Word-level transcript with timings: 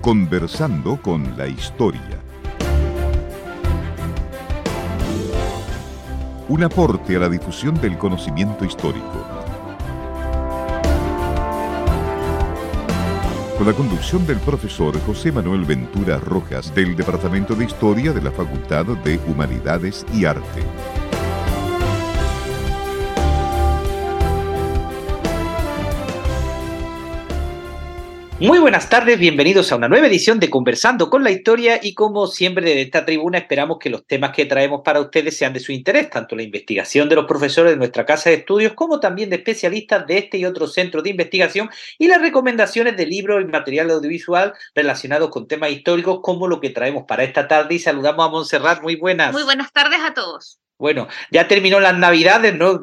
Conversando 0.00 0.96
con 1.02 1.36
la 1.36 1.46
historia. 1.46 2.00
Un 6.48 6.64
aporte 6.64 7.16
a 7.16 7.18
la 7.18 7.28
difusión 7.28 7.78
del 7.82 7.98
conocimiento 7.98 8.64
histórico. 8.64 9.26
Con 13.58 13.66
la 13.66 13.74
conducción 13.74 14.26
del 14.26 14.38
profesor 14.38 14.98
José 15.02 15.32
Manuel 15.32 15.66
Ventura 15.66 16.16
Rojas 16.16 16.74
del 16.74 16.96
Departamento 16.96 17.54
de 17.54 17.66
Historia 17.66 18.14
de 18.14 18.22
la 18.22 18.30
Facultad 18.30 18.86
de 18.86 19.20
Humanidades 19.26 20.06
y 20.14 20.24
Arte. 20.24 20.62
Muy 28.40 28.58
buenas 28.58 28.88
tardes, 28.88 29.18
bienvenidos 29.18 29.70
a 29.70 29.76
una 29.76 29.86
nueva 29.86 30.06
edición 30.06 30.40
de 30.40 30.48
Conversando 30.48 31.10
con 31.10 31.22
la 31.22 31.30
Historia 31.30 31.78
y 31.82 31.92
como 31.92 32.26
siempre 32.26 32.64
desde 32.64 32.80
esta 32.80 33.04
tribuna 33.04 33.36
esperamos 33.36 33.76
que 33.78 33.90
los 33.90 34.06
temas 34.06 34.30
que 34.30 34.46
traemos 34.46 34.80
para 34.82 35.02
ustedes 35.02 35.36
sean 35.36 35.52
de 35.52 35.60
su 35.60 35.72
interés, 35.72 36.08
tanto 36.08 36.34
la 36.34 36.42
investigación 36.42 37.10
de 37.10 37.16
los 37.16 37.26
profesores 37.26 37.72
de 37.72 37.76
nuestra 37.76 38.06
casa 38.06 38.30
de 38.30 38.36
estudios 38.36 38.72
como 38.72 38.98
también 38.98 39.28
de 39.28 39.36
especialistas 39.36 40.06
de 40.06 40.16
este 40.16 40.38
y 40.38 40.46
otros 40.46 40.72
centros 40.72 41.04
de 41.04 41.10
investigación 41.10 41.68
y 41.98 42.08
las 42.08 42.22
recomendaciones 42.22 42.96
de 42.96 43.04
libros 43.04 43.42
y 43.42 43.44
material 43.44 43.90
audiovisual 43.90 44.54
relacionados 44.74 45.28
con 45.28 45.46
temas 45.46 45.72
históricos 45.72 46.20
como 46.22 46.48
lo 46.48 46.60
que 46.60 46.70
traemos 46.70 47.04
para 47.06 47.24
esta 47.24 47.46
tarde 47.46 47.74
y 47.74 47.78
saludamos 47.78 48.24
a 48.26 48.30
Montserrat, 48.30 48.80
muy 48.80 48.96
buenas. 48.96 49.34
Muy 49.34 49.42
buenas 49.42 49.70
tardes 49.70 50.00
a 50.00 50.14
todos. 50.14 50.58
Bueno, 50.80 51.08
ya 51.30 51.46
terminó 51.46 51.78
las 51.78 51.96
navidades, 51.96 52.54
¿no? 52.54 52.80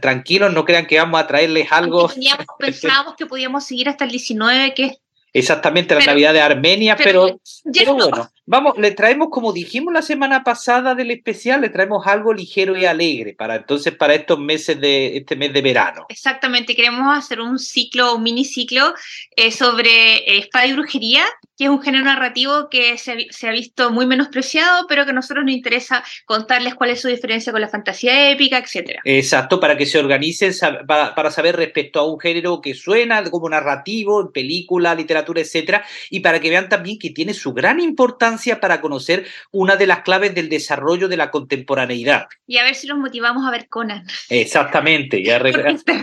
Tranquilos, 0.00 0.52
no 0.52 0.64
crean 0.64 0.86
que 0.86 0.98
vamos 0.98 1.20
a 1.20 1.26
traerles 1.26 1.70
algo. 1.72 2.08
pensábamos 2.58 3.16
que 3.16 3.26
podíamos 3.26 3.66
seguir 3.66 3.88
hasta 3.88 4.04
el 4.04 4.12
19, 4.12 4.72
que 4.72 4.98
Exactamente, 5.32 5.94
la 5.94 6.04
Navidad 6.04 6.32
de 6.32 6.40
Armenia, 6.40 6.96
pero, 6.96 7.40
pero, 7.72 7.94
bueno, 7.94 8.30
vamos, 8.50 8.76
le 8.78 8.90
traemos, 8.90 9.28
como 9.30 9.52
dijimos 9.52 9.94
la 9.94 10.02
semana 10.02 10.42
pasada 10.42 10.96
del 10.96 11.12
especial, 11.12 11.60
le 11.60 11.68
traemos 11.68 12.04
algo 12.08 12.34
ligero 12.34 12.76
y 12.76 12.84
alegre 12.84 13.32
para 13.32 13.54
entonces, 13.54 13.94
para 13.94 14.14
estos 14.14 14.40
meses 14.40 14.80
de 14.80 15.18
este 15.18 15.36
mes 15.36 15.52
de 15.52 15.62
verano. 15.62 16.06
Exactamente, 16.08 16.74
queremos 16.74 17.16
hacer 17.16 17.40
un 17.40 17.60
ciclo, 17.60 18.16
un 18.16 18.24
miniciclo 18.24 18.92
eh, 19.36 19.52
sobre 19.52 20.16
eh, 20.16 20.38
espada 20.38 20.66
y 20.66 20.72
brujería, 20.72 21.22
que 21.56 21.64
es 21.64 21.70
un 21.70 21.80
género 21.80 22.04
narrativo 22.04 22.68
que 22.68 22.98
se, 22.98 23.28
se, 23.30 23.48
ha 23.48 23.52
visto 23.52 23.92
muy 23.92 24.06
menospreciado, 24.06 24.86
pero 24.88 25.04
que 25.04 25.10
a 25.10 25.14
nosotros 25.14 25.44
nos 25.44 25.54
interesa 25.54 26.02
contarles 26.24 26.74
cuál 26.74 26.90
es 26.90 27.00
su 27.00 27.06
diferencia 27.06 27.52
con 27.52 27.60
la 27.60 27.68
fantasía 27.68 28.32
épica, 28.32 28.58
etcétera. 28.58 29.00
Exacto, 29.04 29.60
para 29.60 29.76
que 29.76 29.86
se 29.86 29.98
organicen, 29.98 30.52
para, 30.88 31.14
para 31.14 31.30
saber 31.30 31.54
respecto 31.54 32.00
a 32.00 32.10
un 32.10 32.18
género 32.18 32.60
que 32.60 32.74
suena 32.74 33.22
como 33.30 33.48
narrativo, 33.48 34.20
en 34.22 34.32
película, 34.32 34.94
literatura 34.96 35.40
etcétera, 35.40 35.84
y 36.08 36.18
para 36.18 36.40
que 36.40 36.50
vean 36.50 36.68
también 36.68 36.98
que 36.98 37.10
tiene 37.10 37.32
su 37.32 37.52
gran 37.52 37.78
importancia 37.78 38.39
para 38.58 38.80
conocer 38.80 39.26
una 39.50 39.76
de 39.76 39.86
las 39.86 40.00
claves 40.00 40.34
del 40.34 40.48
desarrollo 40.48 41.08
de 41.08 41.16
la 41.16 41.30
contemporaneidad. 41.30 42.28
Y 42.46 42.58
a 42.58 42.64
ver 42.64 42.74
si 42.74 42.86
los 42.86 42.98
motivamos 42.98 43.46
a 43.46 43.50
ver 43.50 43.68
Conan. 43.68 44.06
Exactamente, 44.28 45.20
y 45.20 45.30
a, 45.30 45.40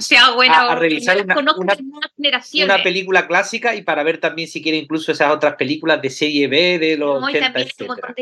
sea 0.02 0.32
buena, 0.32 0.72
a, 0.72 0.76
revisar 0.76 1.22
una, 1.24 1.56
una, 1.56 2.84
película 2.84 3.28
clásica 3.28 3.76
y 3.76 3.82
para 3.82 4.04
ver 4.04 4.20
también 4.20 4.48
si 4.48 4.62
quiere 4.62 4.78
incluso 4.78 5.12
esas 5.12 5.32
otras 5.32 5.56
películas 5.56 6.02
de 6.02 6.10
serie 6.10 6.48
B 6.48 6.80
de 6.80 6.98
los 6.98 7.20
no, 7.22 7.28
80, 7.28 7.60
etcétera 7.60 8.16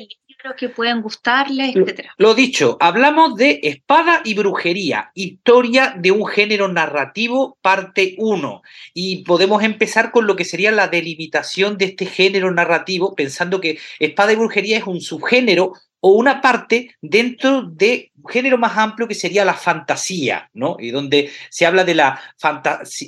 que 0.54 0.70
pueden 0.70 1.02
gustarles, 1.02 1.76
etcétera. 1.76 2.14
Lo 2.18 2.36
dicho, 2.36 2.78
hablamos 2.80 3.36
de 3.36 3.60
espada 3.64 4.22
y 4.24 4.36
brujería, 4.36 5.12
historia 5.16 5.96
de 5.98 6.12
un 6.12 6.28
género 6.28 6.68
narrativo, 6.68 7.58
parte 7.62 8.16
1. 8.18 8.62
Y 8.94 9.24
podemos 9.24 9.64
empezar 9.64 10.12
con 10.12 10.28
lo 10.28 10.36
que 10.36 10.46
sería 10.46 10.72
la 10.72 10.88
delimitación 10.88 11.78
de 11.78 11.86
este 11.86 12.06
género 12.06 12.52
narrativo, 12.52 13.16
pensando 13.16 13.62
que 13.62 13.80
espada 14.00 14.34
y 14.34 14.36
brujería 14.36 14.78
es 14.78 14.84
un 14.86 15.02
subgénero 15.02 15.74
o 16.08 16.10
una 16.10 16.40
parte 16.40 16.96
dentro 17.02 17.64
de 17.64 18.12
un 18.22 18.30
género 18.30 18.60
más 18.60 18.78
amplio 18.78 19.08
que 19.08 19.16
sería 19.16 19.44
la 19.44 19.56
fantasía, 19.56 20.52
¿no? 20.54 20.78
Y 20.80 20.92
donde 20.92 21.32
se 21.50 21.66
habla 21.66 21.84
de 21.84 21.96
la, 21.96 22.22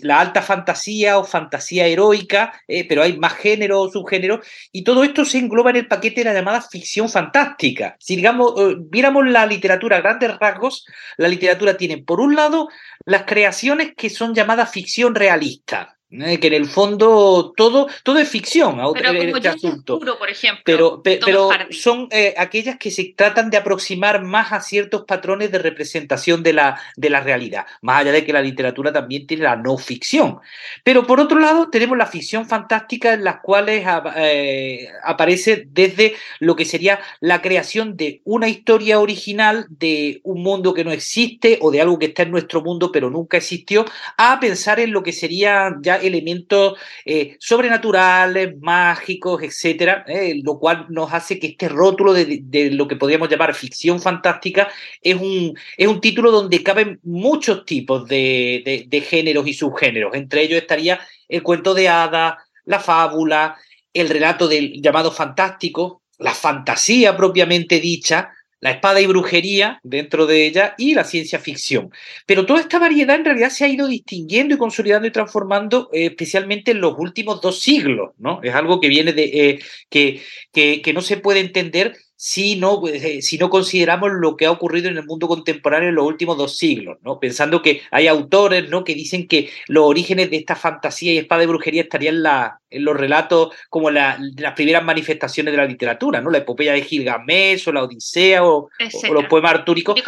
alta 0.10 0.42
fantasía 0.42 1.20
o 1.20 1.24
fantasía 1.24 1.86
heroica, 1.86 2.60
eh, 2.68 2.88
pero 2.88 3.04
hay 3.04 3.16
más 3.20 3.34
género 3.34 3.82
o 3.82 3.92
subgénero, 3.92 4.42
y 4.72 4.84
todo 4.84 5.04
esto 5.04 5.26
se 5.26 5.38
engloba 5.38 5.70
en 5.70 5.76
el 5.76 5.88
paquete 5.88 6.22
de 6.22 6.26
la 6.26 6.34
llamada 6.34 6.60
ficción 6.60 7.08
fantástica. 7.08 7.96
Si 8.00 8.16
digamos, 8.16 8.54
eh, 8.58 8.76
viéramos 8.80 9.28
la 9.28 9.46
literatura 9.46 9.98
a 9.98 10.02
grandes 10.02 10.36
rasgos, 10.40 10.84
la 11.18 11.28
literatura 11.28 11.78
tiene, 11.78 12.00
por 12.00 12.20
un 12.20 12.36
lado, 12.36 12.68
las 13.06 13.26
creaciones 13.26 13.94
que 13.96 14.10
son 14.10 14.34
llamadas 14.34 14.72
ficción 14.72 15.14
realista, 15.14 15.97
que 16.10 16.48
en 16.48 16.54
el 16.54 16.68
fondo 16.68 17.54
todo, 17.58 17.88
todo 18.04 18.18
es 18.18 18.30
ficción 18.30 18.78
pero 18.94 19.12
este 19.12 19.48
asunto. 19.50 20.00
por 20.00 20.30
ejemplo, 20.30 20.64
pero, 20.64 21.02
pero 21.04 21.50
son 21.72 22.08
eh, 22.12 22.34
aquellas 22.38 22.78
que 22.78 22.92
se 22.92 23.14
tratan 23.16 23.50
de 23.50 23.58
aproximar 23.58 24.24
más 24.24 24.54
a 24.54 24.62
ciertos 24.62 25.04
patrones 25.04 25.52
de 25.52 25.60
representación 25.60 26.44
de 26.44 26.54
la, 26.54 26.80
de 26.96 27.10
la 27.10 27.20
realidad, 27.20 27.66
más 27.82 28.02
allá 28.02 28.14
de 28.14 28.26
que 28.26 28.32
la 28.32 28.42
literatura 28.42 28.94
también 28.94 29.28
tiene 29.28 29.44
la 29.44 29.58
no 29.58 29.78
ficción. 29.78 30.40
Pero 30.84 31.06
por 31.06 31.20
otro 31.20 31.40
lado 31.40 31.70
tenemos 31.70 31.98
la 31.98 32.06
ficción 32.06 32.48
fantástica 32.48 33.14
en 33.14 33.26
las 33.26 33.42
cuales 33.42 33.86
eh, 34.16 34.88
aparece 35.04 35.68
desde 35.70 36.16
lo 36.40 36.56
que 36.56 36.64
sería 36.64 37.02
la 37.20 37.42
creación 37.42 37.98
de 37.98 38.22
una 38.24 38.48
historia 38.48 39.00
original 39.02 39.66
de 39.70 40.22
un 40.24 40.42
mundo 40.42 40.74
que 40.74 40.86
no 40.86 40.92
existe 40.92 41.60
o 41.62 41.70
de 41.70 41.82
algo 41.82 42.00
que 42.00 42.08
está 42.08 42.24
en 42.24 42.32
nuestro 42.32 42.62
mundo 42.62 42.92
pero 42.94 43.10
nunca 43.10 43.38
existió, 43.38 43.86
a 44.18 44.40
pensar 44.40 44.80
en 44.80 44.92
lo 44.92 45.04
que 45.04 45.12
sería 45.12 45.76
ya 45.82 45.97
elementos 45.98 46.78
eh, 47.06 47.38
sobrenaturales, 47.40 48.56
mágicos, 48.60 49.44
etcétera, 49.44 50.06
eh, 50.08 50.40
lo 50.44 50.60
cual 50.60 50.86
nos 50.90 51.14
hace 51.14 51.40
que 51.40 51.48
este 51.48 51.70
rótulo 51.70 52.14
de, 52.14 52.70
lo 52.72 52.88
que 52.88 52.96
podríamos 52.96 53.30
llamar 53.30 53.54
ficción 53.54 54.02
fantástica 54.02 54.70
es 55.02 55.16
un, 55.16 55.58
es 55.78 55.88
un 55.88 56.02
título 56.02 56.32
donde 56.32 56.64
caben 56.64 57.00
muchos 57.04 57.66
tipos 57.66 58.08
de, 58.08 58.86
de 58.88 59.02
géneros 59.02 59.48
y 59.48 59.54
subgéneros. 59.54 60.14
Entre 60.16 60.44
ellos 60.44 60.62
estaría 60.62 61.00
el 61.28 61.44
cuento 61.44 61.74
de 61.74 61.90
hadas, 61.90 62.36
la 62.66 62.80
fábula, 62.80 63.58
el 63.94 64.10
relato 64.10 64.48
del 64.48 64.82
llamado 64.82 65.12
fantástico, 65.12 66.04
la 66.20 66.34
fantasía 66.34 67.16
propiamente 67.16 67.80
dicha, 67.80 68.32
la 68.60 68.72
espada 68.72 69.02
y 69.02 69.08
brujería 69.08 69.80
dentro 69.84 70.26
de 70.26 70.46
ella 70.48 70.76
y 70.78 70.94
la 70.94 71.04
ciencia 71.04 71.40
ficción. 71.40 71.92
Pero 72.26 72.46
toda 72.46 72.62
esta 72.62 72.80
variedad 72.80 73.16
en 73.16 73.26
realidad 73.26 73.50
se 73.50 73.66
ha 73.66 73.68
ido 73.68 73.88
distinguiendo 73.88 74.56
y 74.56 74.58
consolidando 74.58 75.08
y 75.08 75.12
transformando 75.12 75.90
eh, 75.94 76.08
especialmente 76.08 76.72
en 76.72 76.82
los 76.82 76.96
últimos 76.98 77.42
dos 77.42 77.60
siglos, 77.62 78.12
¿no? 78.18 78.42
Es 78.44 78.56
algo 78.56 78.80
que 78.80 78.88
viene 78.88 79.14
de, 79.14 79.24
eh, 79.24 79.60
que, 79.90 80.22
que, 80.52 80.82
que 80.82 80.94
no 80.94 81.02
se 81.02 81.18
puede 81.18 81.40
entender 81.40 81.96
si 82.20 82.56
no, 82.56 82.82
pues, 82.82 83.04
eh, 83.04 83.22
si 83.22 83.38
no 83.38 83.52
consideramos 83.52 84.10
lo 84.12 84.36
que 84.36 84.48
ha 84.48 84.52
ocurrido 84.52 84.90
en 84.90 84.98
el 84.98 85.06
mundo 85.06 85.28
contemporáneo 85.28 85.90
en 85.90 85.96
los 85.96 86.08
últimos 86.08 86.36
dos 86.36 86.58
siglos, 86.58 86.98
¿no? 87.04 87.20
Pensando 87.20 87.62
que 87.62 87.84
hay 87.92 88.08
autores, 88.08 88.70
¿no? 88.70 88.84
Que 88.84 88.96
dicen 88.96 89.28
que 89.28 89.52
los 89.68 89.86
orígenes 89.86 90.32
de 90.32 90.38
esta 90.38 90.56
fantasía 90.56 91.14
y 91.14 91.20
espada 91.20 91.42
de 91.42 91.48
brujería 91.48 91.84
estarían 91.84 92.16
en, 92.16 92.24
la, 92.24 92.60
en 92.72 92.84
los 92.84 92.98
relatos 92.98 93.54
como 93.70 93.92
la, 93.92 94.18
las 94.36 94.54
primeras 94.54 94.84
manifestaciones 94.84 95.52
de 95.52 95.58
la 95.58 95.66
literatura, 95.66 96.20
¿no? 96.20 96.32
La 96.32 96.40
epopeya 96.40 96.74
de 96.74 96.82
Gilgamesh 96.82 97.70
o 97.70 97.72
la 97.72 97.84
Odisea 97.84 98.44
o, 98.44 98.72
los 99.12 99.26
poemas 99.26 99.54
artúricos, 99.54 100.02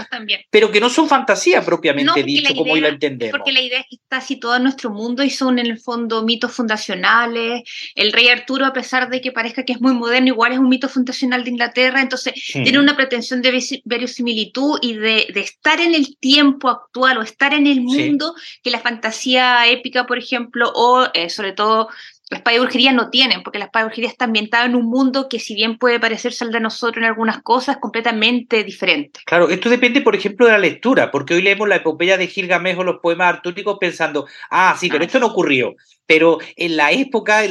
pero 0.50 0.72
que 0.72 0.80
no 0.80 0.90
son 0.90 1.08
fantasía 1.08 1.62
propiamente 1.62 2.24
dicho, 2.24 2.56
como 2.56 2.74
hoy 2.74 2.82
la 2.82 2.90
entendemos. 2.90 3.38
Porque 3.38 3.52
la 3.52 3.62
idea 3.62 3.82
es 3.82 3.86
que 3.88 3.98
está 3.98 4.20
situada 4.20 4.58
en 4.58 4.64
nuestro 4.64 4.90
mundo 4.90 5.24
y 5.24 5.30
son 5.30 5.60
en 5.60 5.68
el 5.68 5.80
fondo 5.80 6.24
mitos 6.24 6.54
fundacionales. 6.54 7.62
El 7.94 8.14
rey 8.14 8.30
Arturo, 8.30 8.66
a 8.66 8.74
pesar 8.74 9.12
de 9.12 9.22
que 9.22 9.32
parezca 9.32 9.64
que 9.64 9.74
es 9.74 9.82
muy 9.82 9.94
moderno, 9.94 10.30
igual 10.30 10.54
es 10.54 10.58
un 10.58 10.70
mito 10.70 10.90
fundacional 10.90 11.44
de 11.44 11.52
Inglaterra 11.52 11.99
entonces 12.02 12.34
tiene 12.52 12.80
una 12.80 12.96
pretensión 12.96 13.42
de 13.42 13.82
verosimilitud 13.86 14.80
y 14.82 14.94
de, 14.94 15.28
estar 15.36 15.80
en 15.80 15.96
el 15.96 16.18
tiempo 16.18 16.70
actual 16.70 17.18
o 17.18 17.22
estar 17.22 17.54
en 17.54 17.68
el 17.68 17.82
mundo 17.82 18.36
que 18.64 18.72
la 18.72 18.80
fantasía 18.80 19.68
épica, 19.68 20.06
por 20.06 20.18
ejemplo, 20.18 20.72
o 20.74 21.08
eh, 21.14 21.30
sobre 21.30 21.54
todo 21.54 21.90
la 22.30 22.38
espada 22.38 22.58
y 22.58 22.60
brujería 22.60 22.92
no 22.92 23.10
tienen, 23.10 23.42
porque 23.42 23.58
la 23.58 23.66
espada 23.66 23.86
y 23.86 23.88
brujería 23.88 24.10
está 24.10 24.26
ambientada 24.26 24.66
en 24.66 24.76
un 24.76 24.86
mundo 24.86 25.28
que 25.30 25.40
si 25.40 25.56
bien 25.56 25.80
puede 25.80 26.00
parecerse 26.00 26.44
al 26.44 26.52
de 26.52 26.60
nosotros 26.60 26.98
en 26.98 27.06
algunas 27.06 27.42
cosas, 27.42 27.76
es 27.76 27.82
completamente 27.82 28.64
diferente. 28.64 29.22
Claro, 29.26 29.50
esto 29.50 29.70
depende, 29.70 30.02
por 30.02 30.16
ejemplo, 30.16 30.46
de 30.46 30.52
la 30.52 30.60
lectura, 30.60 31.10
porque 31.10 31.34
hoy 31.34 31.42
leemos 31.42 31.68
la 31.68 31.78
epopeya 31.78 32.18
de 32.18 32.28
Gilgamesh 32.28 32.78
o 32.78 32.84
los 32.84 33.00
poemas 33.02 33.34
artúricos 33.34 33.78
pensando, 33.80 34.28
ah, 34.52 34.78
sí, 34.80 34.90
pero 34.90 35.04
ah, 35.04 35.06
esto 35.06 35.20
no 35.20 35.28
ocurrió. 35.28 35.76
Pero 36.06 36.38
en 36.56 36.78
la 36.78 36.92
época, 36.92 37.42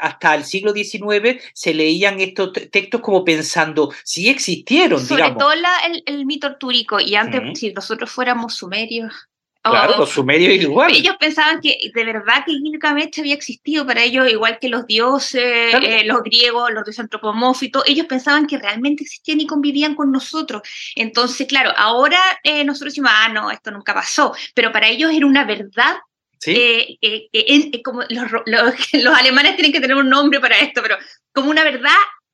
hasta 0.00 0.34
el 0.34 0.44
siglo 0.44 0.72
XIX, 0.72 1.42
se 1.52 1.74
leían 1.74 2.20
estos 2.20 2.52
textos 2.52 3.00
como 3.00 3.24
pensando, 3.24 3.92
sí 4.04 4.28
existieron, 4.28 5.04
Sobre 5.04 5.30
todo 5.32 5.52
el, 6.06 6.26
mito 6.26 6.46
artúrico, 6.46 7.00
y 7.00 7.16
antes, 7.16 7.58
si 7.58 7.72
nosotros 7.72 8.10
fuéramos 8.10 8.54
sumerios, 8.54 9.12
Claro, 9.62 9.96
los 9.96 10.10
sumerios 10.10 10.54
igual. 10.54 10.92
Ellos 10.92 11.16
pensaban 11.20 11.60
que 11.60 11.78
de 11.94 12.04
verdad 12.04 12.44
que 12.44 12.52
Gilgamesh 12.52 13.20
había 13.20 13.34
existido 13.34 13.86
para 13.86 14.02
ellos, 14.02 14.28
igual 14.28 14.58
que 14.60 14.68
los 14.68 14.86
dioses, 14.86 15.74
eh, 15.80 16.02
los 16.04 16.22
griegos, 16.22 16.72
los 16.72 16.84
dioses 16.84 17.00
antropomórficos, 17.00 17.84
ellos 17.86 18.06
pensaban 18.06 18.46
que 18.46 18.58
realmente 18.58 19.04
existían 19.04 19.40
y 19.40 19.46
convivían 19.46 19.94
con 19.94 20.10
nosotros. 20.10 20.62
Entonces, 20.96 21.46
claro, 21.46 21.72
ahora 21.76 22.18
eh, 22.42 22.64
nosotros 22.64 22.92
decimos, 22.92 23.12
ah, 23.14 23.28
no, 23.28 23.50
esto 23.50 23.70
nunca 23.70 23.94
pasó, 23.94 24.34
pero 24.54 24.72
para 24.72 24.88
ellos 24.88 25.12
era 25.14 25.26
una 25.26 25.44
verdad 25.44 25.96
eh, 26.46 26.98
eh, 27.00 27.82
como 27.82 28.02
los, 28.08 28.30
los, 28.92 29.18
alemanes 29.18 29.56
tienen 29.56 29.72
que 29.72 29.80
tener 29.80 29.96
un 29.96 30.08
nombre 30.08 30.40
para 30.40 30.58
esto, 30.58 30.82
pero 30.82 30.96
como 31.32 31.50
una 31.50 31.64
verdad 31.64 31.90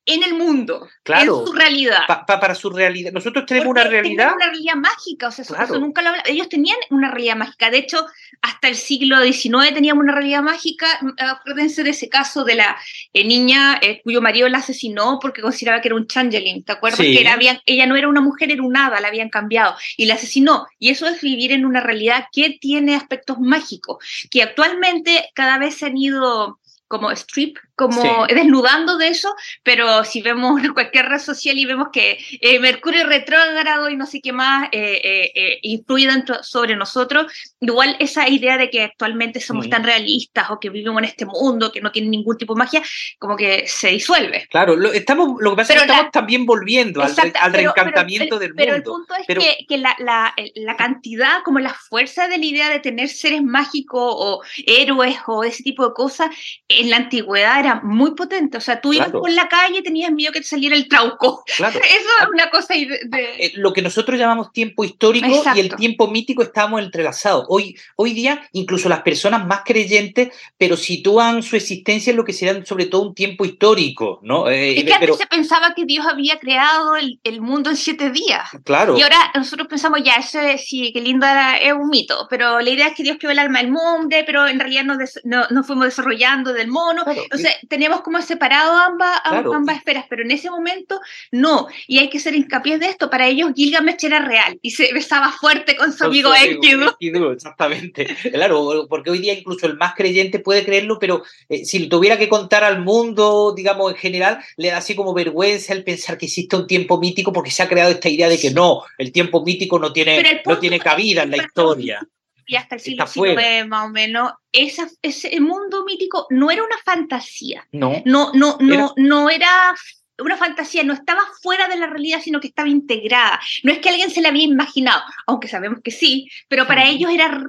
en 0.09 0.23
el 0.23 0.33
mundo, 0.33 0.87
claro, 1.03 1.41
en 1.41 1.47
su 1.47 1.53
realidad. 1.53 2.01
para 2.07 2.55
su 2.55 2.69
realidad. 2.69 3.11
Nosotros 3.11 3.45
tenemos 3.45 3.69
una 3.69 3.83
realidad. 3.83 4.33
una 4.35 4.47
realidad 4.47 4.75
mágica, 4.75 5.27
o 5.27 5.31
sea, 5.31 5.43
eso, 5.43 5.79
nunca 5.79 6.01
lo 6.01 6.11
Ellos 6.25 6.49
tenían 6.49 6.77
una 6.89 7.11
realidad 7.11 7.35
mágica. 7.35 7.69
De 7.69 7.77
hecho, 7.77 8.05
hasta 8.41 8.67
el 8.67 8.75
siglo 8.75 9.21
XIX 9.21 9.73
teníamos 9.73 10.03
una 10.03 10.13
realidad 10.13 10.41
mágica. 10.41 10.87
Acuérdense 11.17 11.83
de 11.83 11.91
ese 11.91 12.09
caso 12.09 12.43
de 12.43 12.55
la 12.55 12.77
eh, 13.13 13.25
niña 13.25 13.79
eh, 13.81 14.01
cuyo 14.03 14.21
marido 14.21 14.49
la 14.49 14.59
asesinó 14.59 15.19
porque 15.21 15.41
consideraba 15.41 15.81
que 15.81 15.89
era 15.89 15.95
un 15.95 16.07
changeling. 16.07 16.63
¿Te 16.63 16.73
acuerdas? 16.73 16.99
Que 16.99 17.21
era, 17.21 17.37
ella 17.65 17.85
no 17.85 17.95
era 17.95 18.07
una 18.07 18.21
mujer, 18.21 18.51
era 18.51 18.63
un 18.63 18.75
hada, 18.75 18.99
la 18.99 19.07
habían 19.07 19.29
cambiado 19.29 19.75
y 19.97 20.05
la 20.05 20.15
asesinó. 20.15 20.65
Y 20.79 20.89
eso 20.89 21.07
es 21.07 21.21
vivir 21.21 21.51
en 21.51 21.65
una 21.65 21.81
realidad 21.81 22.25
que 22.31 22.57
tiene 22.59 22.95
aspectos 22.95 23.39
mágicos, 23.39 23.97
que 24.31 24.43
actualmente 24.43 25.29
cada 25.33 25.57
vez 25.57 25.77
se 25.77 25.85
han 25.87 25.97
ido 25.97 26.59
como 26.89 27.11
strip, 27.11 27.57
como 27.79 28.27
desnudando 28.27 28.97
de 28.97 29.07
eso, 29.07 29.33
pero 29.63 30.03
si 30.03 30.21
vemos 30.21 30.61
cualquier 30.73 31.05
red 31.05 31.19
social 31.19 31.57
y 31.57 31.65
vemos 31.65 31.87
que 31.93 32.17
eh, 32.41 32.59
Mercurio 32.59 33.07
retrógrado 33.07 33.89
y 33.89 33.95
no 33.95 34.05
sé 34.05 34.19
qué 34.19 34.33
más 34.33 34.67
eh, 34.73 34.99
eh, 35.01 35.31
eh, 35.33 35.59
influye 35.61 36.07
dentro, 36.07 36.43
sobre 36.43 36.75
nosotros, 36.75 37.31
igual 37.61 37.95
esa 37.99 38.27
idea 38.27 38.57
de 38.57 38.69
que 38.69 38.83
actualmente 38.83 39.39
somos 39.39 39.69
tan 39.69 39.85
realistas 39.85 40.49
o 40.49 40.59
que 40.59 40.69
vivimos 40.69 40.99
en 40.99 41.05
este 41.05 41.25
mundo 41.25 41.71
que 41.71 41.79
no 41.79 41.91
tiene 41.91 42.09
ningún 42.09 42.37
tipo 42.37 42.53
de 42.53 42.59
magia, 42.59 42.81
como 43.17 43.37
que 43.37 43.65
se 43.67 43.89
disuelve. 43.91 44.47
Claro, 44.49 44.75
lo, 44.75 44.91
estamos, 44.91 45.37
lo 45.39 45.51
que 45.51 45.55
pasa 45.55 45.73
es 45.73 45.79
que 45.79 45.85
estamos 45.85 46.11
también 46.11 46.45
volviendo 46.45 47.01
al, 47.01 47.53
reencantamiento 47.53 48.39
del 48.39 48.49
mundo. 48.49 48.63
Pero 48.63 48.75
el 48.75 48.83
punto 48.83 49.13
es 49.15 49.25
que, 49.25 49.65
que 49.67 49.77
la, 49.77 49.95
la, 49.99 50.33
la, 50.55 50.75
cantidad, 50.75 51.43
como 51.45 51.59
la 51.59 51.73
fuerza 51.73 52.27
de 52.27 52.37
la 52.37 52.45
idea 52.45 52.69
de 52.69 52.79
tener 52.79 53.07
seres 53.07 53.41
mágicos 53.41 54.01
o 54.03 54.41
héroes 54.67 55.15
o 55.27 55.45
ese 55.45 55.63
tipo 55.63 55.87
de 55.87 55.93
cosas, 55.93 56.29
en 56.67 56.89
la 56.89 56.97
antigüedad 56.97 57.59
era 57.59 57.68
muy 57.75 58.15
potente. 58.15 58.57
O 58.57 58.61
sea, 58.61 58.81
tú 58.81 58.93
ibas 58.93 59.09
por 59.09 59.31
la 59.31 59.47
calle 59.47 59.79
y 59.79 59.83
tenías 59.83 60.11
miedo 60.11 60.31
que 60.31 60.41
te 60.41 60.47
saliera 60.47 60.75
el 60.75 60.87
trauco. 60.87 61.43
Eso 61.57 61.79
es 61.79 62.27
una 62.31 62.49
cosa 62.49 62.73
de... 62.73 63.09
Eh, 63.37 63.51
lo 63.55 63.73
que 63.73 63.81
nosotros 63.81 64.19
llamamos 64.19 64.51
tiempo 64.51 64.83
histórico 64.83 65.27
y 65.55 65.59
el 65.59 65.75
tiempo 65.75 66.07
mítico 66.07 66.43
estamos 66.43 66.81
entrelazados. 66.81 67.45
Hoy, 67.49 67.77
hoy 67.95 68.13
día, 68.13 68.41
incluso 68.53 68.89
las 68.89 69.01
personas 69.01 69.45
más 69.45 69.61
creyentes, 69.65 70.29
pero 70.57 70.77
sitúan 70.77 71.43
su 71.43 71.55
existencia 71.55 72.11
en 72.11 72.17
lo 72.17 72.25
que 72.25 72.33
será 72.33 72.63
sobre 72.65 72.85
todo 72.85 73.01
un 73.01 73.15
tiempo 73.15 73.45
histórico, 73.45 74.19
¿no? 74.23 74.49
Eh, 74.49 74.79
es 74.79 74.83
que 74.83 74.93
antes 74.93 75.17
se 75.17 75.27
pensaba 75.27 75.73
que 75.75 75.85
Dios 75.85 76.05
había 76.05 76.39
creado 76.39 76.95
el, 76.95 77.19
el, 77.23 77.41
mundo 77.41 77.69
en 77.69 77.77
siete 77.77 78.11
días. 78.11 78.49
Claro. 78.63 78.97
Y 78.97 79.01
ahora 79.01 79.31
nosotros 79.35 79.67
pensamos, 79.67 80.01
ya, 80.03 80.15
eso 80.15 80.39
sí, 80.57 80.91
qué 80.93 81.01
lindo 81.01 81.25
era, 81.25 81.57
es 81.57 81.73
un 81.73 81.89
mito, 81.89 82.27
pero 82.29 82.59
la 82.59 82.69
idea 82.69 82.87
es 82.87 82.95
que 82.95 83.03
Dios 83.03 83.17
creó 83.19 83.31
el 83.31 83.39
alma 83.39 83.59
del 83.59 83.71
mundo, 83.71 84.15
pero 84.25 84.47
en 84.47 84.59
realidad 84.59 84.83
nos, 84.83 85.19
no, 85.23 85.47
nos 85.49 85.67
fuimos 85.67 85.85
desarrollando 85.85 86.53
del 86.53 86.67
mono. 86.67 87.03
O 87.03 87.37
sea, 87.37 87.51
teníamos 87.67 88.01
como 88.01 88.21
separado 88.21 88.75
ambas, 88.77 89.19
ambas 89.25 89.77
esferas, 89.77 90.05
pero 90.09 90.23
en 90.23 90.31
ese 90.31 90.49
momento 90.49 90.99
no. 91.31 91.67
Y 91.87 91.99
hay 91.99 92.09
que 92.09 92.19
ser 92.19 92.35
hincapié 92.35 92.77
de 92.77 92.87
esto. 92.87 93.09
Para 93.09 93.27
ellos 93.27 93.51
Gilgamesh 93.55 94.05
era 94.05 94.19
real 94.19 94.59
y 94.61 94.71
se 94.71 94.93
besaba 94.93 95.31
fuerte 95.31 95.75
con 95.75 95.91
su 95.93 96.05
amigo 96.05 96.31
Enkidu. 96.33 97.31
Exactamente. 97.31 98.07
Claro, 98.31 98.87
porque 98.89 99.11
hoy 99.11 99.19
día 99.19 99.33
incluso 99.33 99.65
el 99.65 99.77
más 99.77 99.95
creyente 99.95 100.39
puede 100.39 100.63
creerlo, 100.63 100.99
pero 100.99 101.23
eh, 101.49 101.65
si 101.65 101.87
tuviera 101.87 102.17
que 102.17 102.29
contar 102.29 102.63
al 102.63 102.81
mundo, 102.81 103.53
digamos, 103.55 103.91
en 103.91 103.97
general, 103.97 104.39
le 104.57 104.69
da 104.69 104.77
así 104.77 104.95
como 104.95 105.13
vergüenza 105.13 105.73
el 105.73 105.83
pensar 105.83 106.17
que 106.17 106.25
existe 106.25 106.55
un 106.55 106.67
tiempo 106.67 106.99
mítico 106.99 107.33
porque 107.33 107.51
se 107.51 107.63
ha 107.63 107.69
creado 107.69 107.91
esta 107.91 108.09
idea 108.09 108.29
de 108.29 108.39
que 108.39 108.51
no, 108.51 108.83
el 108.97 109.11
tiempo 109.11 109.43
mítico 109.43 109.79
no 109.79 109.91
tiene, 109.91 110.41
no 110.45 110.57
tiene 110.59 110.79
cabida 110.79 111.23
en 111.23 111.31
la 111.31 111.37
historia 111.37 112.07
y 112.49 112.55
hasta 112.55 112.75
el 112.75 112.81
siglo 112.81 113.05
XIX 113.05 113.67
más 113.67 113.85
o 113.85 113.89
menos, 113.89 114.33
esa, 114.51 114.87
ese 115.03 115.39
mundo 115.39 115.85
mítico 115.85 116.25
no 116.31 116.49
era 116.49 116.63
una 116.63 116.77
fantasía. 116.83 117.65
No. 117.71 118.01
No, 118.05 118.31
no, 118.33 118.57
no, 118.59 118.73
era... 118.73 118.91
no 118.97 119.29
era 119.29 119.75
una 120.17 120.35
fantasía, 120.35 120.83
no 120.83 120.93
estaba 120.93 121.21
fuera 121.41 121.67
de 121.67 121.77
la 121.77 121.87
realidad, 121.87 122.19
sino 122.21 122.41
que 122.41 122.47
estaba 122.47 122.67
integrada. 122.67 123.39
No 123.63 123.71
es 123.71 123.79
que 123.79 123.89
alguien 123.89 124.09
se 124.09 124.21
la 124.21 124.29
había 124.29 124.43
imaginado, 124.43 125.01
aunque 125.27 125.47
sabemos 125.47 125.79
que 125.81 125.91
sí, 125.91 126.27
pero 126.49 126.67
para 126.67 126.89
ellos 126.89 127.11
era, 127.11 127.41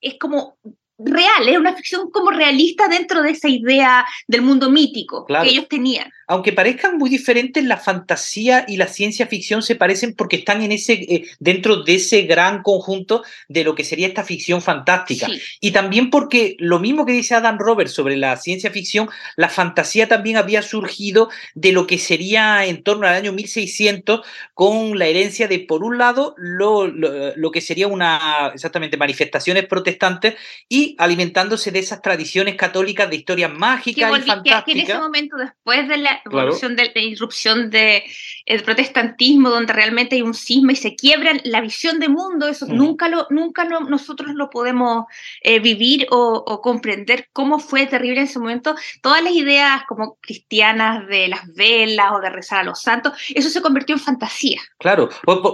es 0.00 0.14
como 0.18 0.58
real, 0.98 1.46
es 1.46 1.58
una 1.58 1.74
ficción 1.74 2.10
como 2.10 2.30
realista 2.30 2.88
dentro 2.88 3.22
de 3.22 3.30
esa 3.30 3.48
idea 3.48 4.06
del 4.26 4.42
mundo 4.42 4.70
mítico 4.70 5.26
que 5.26 5.50
ellos 5.50 5.68
tenían 5.68 6.10
aunque 6.26 6.52
parezcan 6.52 6.98
muy 6.98 7.08
diferentes, 7.08 7.62
la 7.64 7.76
fantasía 7.76 8.64
y 8.66 8.76
la 8.76 8.88
ciencia 8.88 9.26
ficción 9.26 9.62
se 9.62 9.76
parecen 9.76 10.14
porque 10.14 10.36
están 10.36 10.62
en 10.62 10.72
ese, 10.72 10.94
eh, 10.94 11.28
dentro 11.38 11.82
de 11.82 11.94
ese 11.94 12.22
gran 12.22 12.62
conjunto 12.62 13.22
de 13.48 13.62
lo 13.62 13.74
que 13.74 13.84
sería 13.84 14.08
esta 14.08 14.24
ficción 14.24 14.60
fantástica. 14.60 15.28
Y 15.60 15.70
también 15.70 16.10
porque 16.10 16.56
lo 16.58 16.80
mismo 16.80 17.06
que 17.06 17.12
dice 17.12 17.34
Adam 17.34 17.58
Roberts 17.58 17.92
sobre 17.92 18.16
la 18.16 18.36
ciencia 18.36 18.70
ficción, 18.70 19.08
la 19.36 19.48
fantasía 19.48 20.08
también 20.08 20.36
había 20.36 20.62
surgido 20.62 21.30
de 21.54 21.72
lo 21.72 21.86
que 21.86 21.98
sería 21.98 22.64
en 22.66 22.82
torno 22.82 23.06
al 23.06 23.14
año 23.14 23.32
1600 23.32 24.22
con 24.54 24.98
la 24.98 25.06
herencia 25.06 25.46
de, 25.46 25.60
por 25.60 25.84
un 25.84 25.98
lado, 25.98 26.34
lo, 26.38 26.88
lo, 26.88 27.50
que 27.50 27.60
sería 27.60 27.86
una, 27.86 28.50
exactamente, 28.52 28.96
manifestaciones 28.96 29.66
protestantes 29.66 30.34
y 30.68 30.96
alimentándose 30.98 31.70
de 31.70 31.78
esas 31.78 32.02
tradiciones 32.02 32.56
católicas 32.56 33.08
de 33.08 33.16
historias 33.16 33.52
mágicas 33.52 34.10
y 34.10 34.22
fantásticas. 34.22 34.64
Que 34.64 34.72
en 34.72 34.80
ese 34.80 34.98
momento, 34.98 35.36
después 35.36 35.88
de 35.88 35.98
la 35.98 36.15
evolución 36.24 36.76
de, 36.76 36.92
irrupción 36.94 37.70
del 37.70 38.62
protestantismo, 38.64 39.50
donde 39.50 39.72
realmente 39.72 40.16
hay 40.16 40.22
un 40.22 40.34
cisma 40.34 40.72
y 40.72 40.76
se 40.76 40.94
quiebra 40.94 41.32
la 41.44 41.60
visión 41.60 42.00
de 42.00 42.08
mundo, 42.08 42.48
eso 42.48 42.66
nunca, 42.66 43.08
lo, 43.08 43.26
nunca 43.30 43.64
nosotros 43.64 44.34
lo 44.34 44.50
podemos 44.50 45.04
eh, 45.42 45.60
vivir 45.60 46.06
o, 46.10 46.60
comprender 46.62 47.28
cómo 47.32 47.58
fue 47.58 47.86
terrible 47.86 48.20
en 48.20 48.26
ese 48.26 48.38
momento. 48.38 48.74
Todas 49.02 49.22
las 49.22 49.32
ideas 49.32 49.82
como 49.88 50.16
cristianas 50.20 51.06
de 51.06 51.28
las 51.28 51.52
velas 51.54 52.12
o 52.12 52.20
de 52.20 52.30
rezar 52.30 52.60
a 52.60 52.64
los 52.64 52.80
santos, 52.80 53.12
eso 53.34 53.50
se 53.50 53.60
convirtió 53.60 53.94
en 53.94 54.00
fantasía. 54.00 54.60
Claro, 54.78 55.08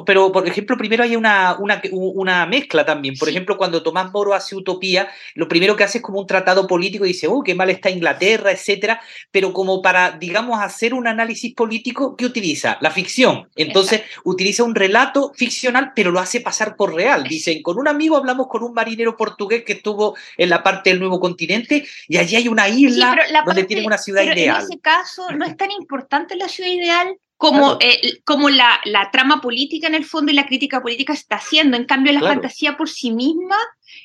pero 0.06 0.32
por 0.32 0.46
ejemplo, 0.46 0.76
primero 0.76 1.02
hay 1.02 1.16
una, 1.16 1.56
una, 1.58 1.82
una 1.92 2.46
mezcla 2.46 2.84
también. 2.84 3.14
Por 3.18 3.28
ejemplo, 3.28 3.56
cuando 3.56 3.82
Tomás 3.82 4.12
Moro 4.12 4.34
hace 4.34 4.56
Utopía, 4.56 5.08
lo 5.34 5.48
primero 5.48 5.76
que 5.76 5.84
hace 5.84 5.98
es 5.98 6.04
como 6.04 6.20
un 6.20 6.26
tratado 6.26 6.66
político 6.66 7.04
y 7.04 7.08
dice, 7.08 7.26
oh, 7.28 7.42
qué 7.42 7.54
mal 7.54 7.70
está 7.70 7.90
Inglaterra, 7.90 8.52
etcétera, 8.52 9.00
pero 9.30 9.52
como 9.52 9.82
para, 9.82 10.12
digamos, 10.12 10.51
hacer 10.60 10.94
un 10.94 11.06
análisis 11.06 11.54
político 11.54 12.16
que 12.16 12.26
utiliza 12.26 12.78
la 12.80 12.90
ficción. 12.90 13.48
Entonces 13.56 14.02
utiliza 14.24 14.64
un 14.64 14.74
relato 14.74 15.32
ficcional, 15.34 15.92
pero 15.94 16.10
lo 16.10 16.20
hace 16.20 16.40
pasar 16.40 16.76
por 16.76 16.94
real. 16.94 17.24
Dicen, 17.24 17.62
con 17.62 17.78
un 17.78 17.88
amigo 17.88 18.16
hablamos 18.16 18.48
con 18.48 18.62
un 18.62 18.74
marinero 18.74 19.16
portugués 19.16 19.64
que 19.64 19.74
estuvo 19.74 20.16
en 20.36 20.50
la 20.50 20.62
parte 20.62 20.90
del 20.90 21.00
nuevo 21.00 21.20
continente 21.20 21.86
y 22.08 22.16
allí 22.16 22.36
hay 22.36 22.48
una 22.48 22.68
isla 22.68 23.16
donde 23.44 23.64
tienen 23.64 23.86
una 23.86 23.98
ciudad 23.98 24.22
ideal. 24.22 24.60
En 24.60 24.66
ese 24.66 24.80
caso 24.80 25.30
no 25.32 25.44
es 25.44 25.56
tan 25.56 25.70
importante 25.70 26.36
la 26.36 26.48
ciudad 26.48 26.70
ideal 26.70 27.16
como, 27.42 27.76
eh, 27.80 28.20
como 28.22 28.50
la, 28.50 28.80
la, 28.84 29.10
trama 29.10 29.40
política 29.40 29.88
en 29.88 29.96
el 29.96 30.04
fondo 30.04 30.30
y 30.30 30.34
la 30.36 30.46
crítica 30.46 30.80
política 30.80 31.12
está 31.12 31.36
haciendo. 31.36 31.76
En 31.76 31.86
cambio, 31.86 32.12
la 32.12 32.20
fantasía 32.20 32.76
por 32.76 32.88
sí 32.88 33.10
misma 33.10 33.56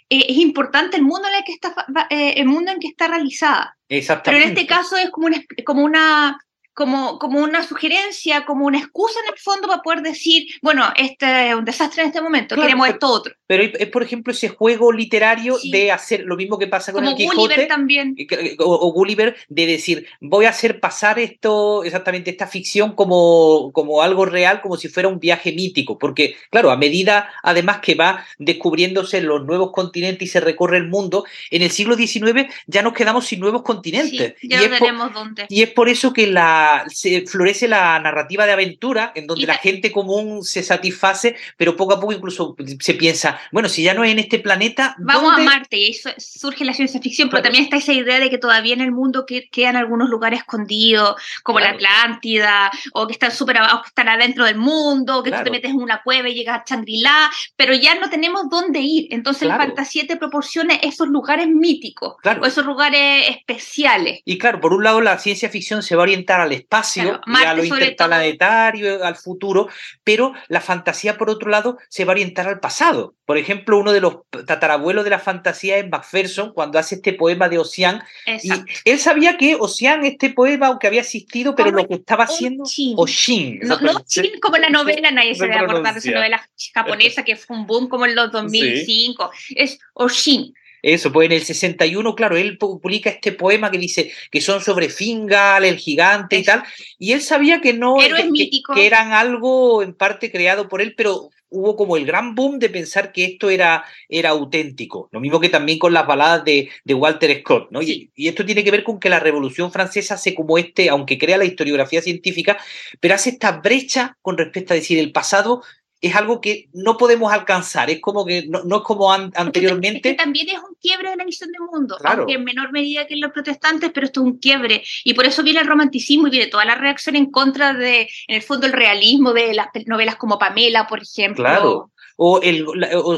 eh, 0.09 0.25
es 0.27 0.37
importante 0.37 0.97
el 0.97 1.03
mundo 1.03 1.27
en 1.27 1.35
el 1.35 1.43
que 1.43 1.51
está 1.51 1.75
eh, 2.09 2.33
el 2.37 2.47
mundo 2.47 2.71
en 2.71 2.79
que 2.79 2.87
está 2.87 3.07
realizada. 3.07 3.77
Pero 3.87 4.37
en 4.37 4.49
este 4.49 4.65
caso 4.65 4.97
es 4.97 5.11
como 5.11 5.27
una, 5.27 5.43
como 5.63 5.83
una 5.83 6.39
como, 6.77 7.17
como 7.17 7.39
una 7.39 7.67
sugerencia, 7.67 8.45
como 8.45 8.67
una 8.67 8.77
excusa 8.77 9.19
en 9.25 9.33
el 9.33 9.39
fondo 9.39 9.67
para 9.67 9.81
poder 9.81 10.03
decir, 10.03 10.45
bueno, 10.61 10.85
este 10.95 11.49
es 11.49 11.55
un 11.55 11.65
desastre 11.65 12.03
en 12.03 12.09
este 12.09 12.21
momento, 12.21 12.55
queremos 12.55 12.87
esto 12.87 13.07
otro. 13.07 13.33
Pero 13.47 13.63
es, 13.63 13.87
por 13.87 14.03
ejemplo, 14.03 14.31
ese 14.31 14.49
juego 14.49 14.91
literario 14.91 15.57
de 15.71 15.91
hacer 15.91 16.21
lo 16.25 16.35
mismo 16.35 16.59
que 16.59 16.67
pasa 16.67 16.93
con 16.93 17.03
el 17.03 17.15
Quijote. 17.15 17.35
Gulliver 17.35 17.67
también. 17.67 18.15
O, 18.59 18.91
Gulliver, 18.93 19.35
de 19.49 19.65
decir, 19.65 20.05
voy 20.21 20.45
a 20.45 20.49
hacer 20.49 20.79
pasar 20.79 21.17
esto, 21.17 21.83
exactamente 21.83 22.29
esta 22.29 22.45
ficción, 22.45 22.91
como, 22.93 23.71
como 23.73 24.03
algo 24.03 24.25
real, 24.25 24.61
como 24.61 24.77
si 24.77 24.87
fuera 24.87 25.09
un 25.09 25.19
viaje 25.19 25.53
mítico. 25.53 25.97
Porque, 25.97 26.35
claro, 26.51 26.69
a 26.69 26.77
medida, 26.77 27.31
además, 27.41 27.79
que 27.79 27.95
va 27.95 28.23
descubriéndose 28.37 29.21
los 29.21 29.43
nuevos 29.45 29.71
continentes 29.71 30.27
y 30.27 30.31
se 30.31 30.41
recorre 30.41 30.77
el 30.77 30.89
mundo, 30.89 31.25
en 31.49 31.63
el 31.63 31.71
siglo 31.71 31.95
XIX 31.95 32.53
ya 32.67 32.83
nos 32.83 32.93
quedamos 32.93 33.25
sin 33.25 33.39
nuevos 33.39 33.63
continentes. 33.63 34.35
ya 34.43 34.61
no 34.61 34.77
tenemos 34.77 35.13
dónde. 35.13 35.47
Y 35.49 35.63
es 35.63 35.71
por 35.71 35.89
eso 35.89 36.13
que 36.13 36.27
la 36.27 36.66
se 36.87 37.25
florece 37.25 37.67
la 37.67 37.99
narrativa 37.99 38.45
de 38.45 38.53
aventura, 38.53 39.11
en 39.15 39.27
donde 39.27 39.47
la 39.47 39.55
gente 39.55 39.91
común 39.91 40.43
se 40.43 40.63
satisface, 40.63 41.35
pero 41.57 41.75
poco 41.75 41.93
a 41.93 41.99
poco 41.99 42.13
incluso 42.13 42.55
se 42.79 42.93
piensa, 42.93 43.39
bueno, 43.51 43.69
si 43.69 43.83
ya 43.83 43.93
no 43.93 44.03
es 44.03 44.11
en 44.11 44.19
este 44.19 44.39
planeta. 44.39 44.95
Vamos 44.99 45.33
a 45.37 45.41
Marte, 45.41 45.77
y 45.77 45.91
eso 45.91 46.09
surge 46.17 46.65
la 46.65 46.73
ciencia 46.73 47.01
ficción, 47.01 47.29
pero 47.29 47.43
también 47.43 47.63
está 47.63 47.77
esa 47.77 47.93
idea 47.93 48.19
de 48.19 48.29
que 48.29 48.37
todavía 48.37 48.73
en 48.73 48.81
el 48.81 48.91
mundo 48.91 49.25
quedan 49.51 49.75
algunos 49.75 50.09
lugares 50.09 50.39
escondidos, 50.39 51.15
como 51.43 51.59
la 51.59 51.71
Atlántida, 51.71 52.71
o 52.93 53.07
que 53.07 53.13
están 53.13 53.31
súper 53.31 53.57
abajo, 53.57 53.83
que 53.83 53.89
están 53.89 54.09
adentro 54.09 54.45
del 54.45 54.57
mundo, 54.57 55.23
que 55.23 55.31
tú 55.31 55.43
te 55.43 55.51
metes 55.51 55.71
en 55.71 55.77
una 55.77 56.01
cueva 56.03 56.29
y 56.29 56.35
llegas 56.35 56.61
a 56.61 56.63
Shangri-La, 56.65 57.31
pero 57.55 57.73
ya 57.73 57.95
no 57.95 58.09
tenemos 58.09 58.49
dónde 58.49 58.79
ir. 58.79 59.07
Entonces 59.11 59.47
la 59.47 59.57
fantasía 59.57 60.05
te 60.07 60.17
proporciona 60.17 60.75
esos 60.75 61.07
lugares 61.07 61.47
míticos, 61.47 62.15
o 62.41 62.45
esos 62.45 62.65
lugares 62.65 63.29
especiales. 63.29 64.21
Y 64.25 64.37
claro, 64.37 64.59
por 64.59 64.73
un 64.73 64.83
lado 64.83 65.01
la 65.01 65.17
ciencia 65.19 65.49
ficción 65.49 65.83
se 65.83 65.95
va 65.95 66.01
a 66.01 66.03
orientar 66.03 66.41
al 66.41 66.51
espacio, 66.57 67.21
a 67.25 67.53
lo 67.53 67.63
interplanetario, 67.63 69.03
al 69.03 69.15
futuro, 69.15 69.69
pero 70.03 70.33
la 70.47 70.61
fantasía, 70.61 71.17
por 71.17 71.29
otro 71.29 71.49
lado, 71.49 71.77
se 71.89 72.05
va 72.05 72.11
a 72.11 72.15
orientar 72.15 72.47
al 72.47 72.59
pasado. 72.59 73.15
Por 73.25 73.37
ejemplo, 73.37 73.77
uno 73.77 73.91
de 73.91 74.01
los 74.01 74.19
tatarabuelos 74.45 75.03
de 75.03 75.09
la 75.09 75.19
fantasía 75.19 75.77
es 75.77 75.89
Macpherson, 75.89 76.53
cuando 76.53 76.79
hace 76.79 76.95
este 76.95 77.13
poema 77.13 77.49
de 77.49 77.57
Ocean. 77.57 78.01
Y 78.25 78.51
él 78.85 78.99
sabía 78.99 79.37
que 79.37 79.55
Ocean, 79.59 80.05
este 80.05 80.29
poema, 80.29 80.67
aunque 80.67 80.87
había 80.87 81.01
existido, 81.01 81.55
pero 81.55 81.71
lo 81.71 81.87
que 81.87 81.95
estaba 81.95 82.23
haciendo. 82.23 82.63
Oshin. 82.95 83.59
No, 83.63 83.79
no 83.79 83.93
como 84.41 84.57
la 84.57 84.69
novela, 84.69 85.11
nadie 85.11 85.35
se 85.35 85.43
debe 85.43 85.57
acordar 85.57 85.93
de 85.93 85.99
esa 85.99 86.11
novela 86.11 86.49
japonesa 86.73 87.23
que 87.23 87.35
fue 87.35 87.57
un 87.57 87.67
boom 87.67 87.87
como 87.87 88.05
en 88.05 88.15
los 88.15 88.31
2005. 88.31 89.31
Es 89.55 89.79
Oshin. 89.93 90.53
Eso, 90.81 91.11
pues 91.11 91.25
en 91.27 91.33
el 91.33 91.43
61, 91.43 92.15
claro, 92.15 92.37
él 92.37 92.57
publica 92.57 93.09
este 93.09 93.31
poema 93.31 93.71
que 93.71 93.77
dice 93.77 94.11
que 94.31 94.41
son 94.41 94.61
sobre 94.61 94.89
Fingal, 94.89 95.65
el 95.65 95.77
gigante 95.77 96.37
y 96.37 96.43
tal, 96.43 96.63
y 96.99 97.13
él 97.13 97.21
sabía 97.21 97.61
que 97.61 97.73
no, 97.73 97.95
que, 97.97 98.85
eran 98.85 99.11
algo 99.13 99.81
en 99.81 99.93
parte 99.93 100.31
creado 100.31 100.67
por 100.67 100.81
él, 100.81 100.93
pero 100.95 101.29
hubo 101.49 101.75
como 101.75 101.97
el 101.97 102.05
gran 102.05 102.35
boom 102.35 102.59
de 102.59 102.69
pensar 102.69 103.11
que 103.11 103.23
esto 103.23 103.49
era, 103.49 103.85
era 104.09 104.31
auténtico. 104.31 105.09
Lo 105.11 105.19
mismo 105.19 105.39
que 105.39 105.49
también 105.49 105.79
con 105.79 105.93
las 105.93 106.05
baladas 106.05 106.43
de, 106.43 106.69
de 106.83 106.93
Walter 106.93 107.39
Scott, 107.39 107.69
¿no? 107.71 107.81
Y, 107.81 108.11
y, 108.15 108.27
esto 108.27 108.45
tiene 108.45 108.63
que 108.63 108.71
ver 108.71 108.83
con 108.83 108.99
que 108.99 109.09
la 109.09 109.19
Revolución 109.19 109.71
Francesa 109.71 110.15
hace 110.15 110.35
como 110.35 110.57
este, 110.57 110.89
aunque 110.89 111.17
crea 111.17 111.37
la 111.37 111.45
historiografía 111.45 112.01
científica, 112.01 112.57
pero 112.99 113.15
hace 113.15 113.31
esta 113.31 113.51
brecha 113.51 114.17
con 114.21 114.37
respecto 114.37 114.73
a 114.73 114.75
decir 114.75 114.99
el 114.99 115.11
pasado 115.11 115.63
es 115.99 116.15
algo 116.15 116.41
que 116.41 116.69
no 116.73 116.97
podemos 116.97 117.31
alcanzar, 117.31 117.89
es 117.89 117.99
como 118.01 118.25
que 118.25 118.45
no, 118.47 118.59
es 118.59 118.83
como 118.83 119.11
anteriormente. 119.11 120.13
también 120.13 120.49
es 120.49 120.57
un 120.57 120.75
quiebre 120.79 121.09
de 121.09 121.15
la 121.15 121.25
visión 121.25 121.51
del 121.51 121.61
mundo, 121.61 121.97
aunque 122.03 122.33
en 122.33 122.43
menor 122.43 122.71
medida 122.71 123.07
que 123.07 123.15
los 123.17 123.31
protestantes, 123.31 123.91
pero 123.93 124.05
esto 124.05 124.21
es 124.21 124.25
un 124.25 124.37
quiebre. 124.37 124.83
Y 125.03 125.13
por 125.13 125.25
eso 125.25 125.43
viene 125.43 125.61
el 125.61 125.67
romanticismo 125.67 126.27
y 126.27 126.31
viene 126.31 126.47
toda 126.47 126.65
la 126.65 126.75
reacción 126.75 127.15
en 127.15 127.31
contra 127.31 127.73
de, 127.73 128.01
en 128.27 128.35
el 128.35 128.41
fondo, 128.41 128.67
el 128.67 128.73
realismo 128.73 129.33
de 129.33 129.53
las 129.53 129.67
novelas 129.85 130.15
como 130.17 130.37
Pamela, 130.37 130.87
por 130.87 131.01
ejemplo. 131.01 131.43
Claro 131.43 131.91
o, 132.17 132.41
el, 132.41 132.65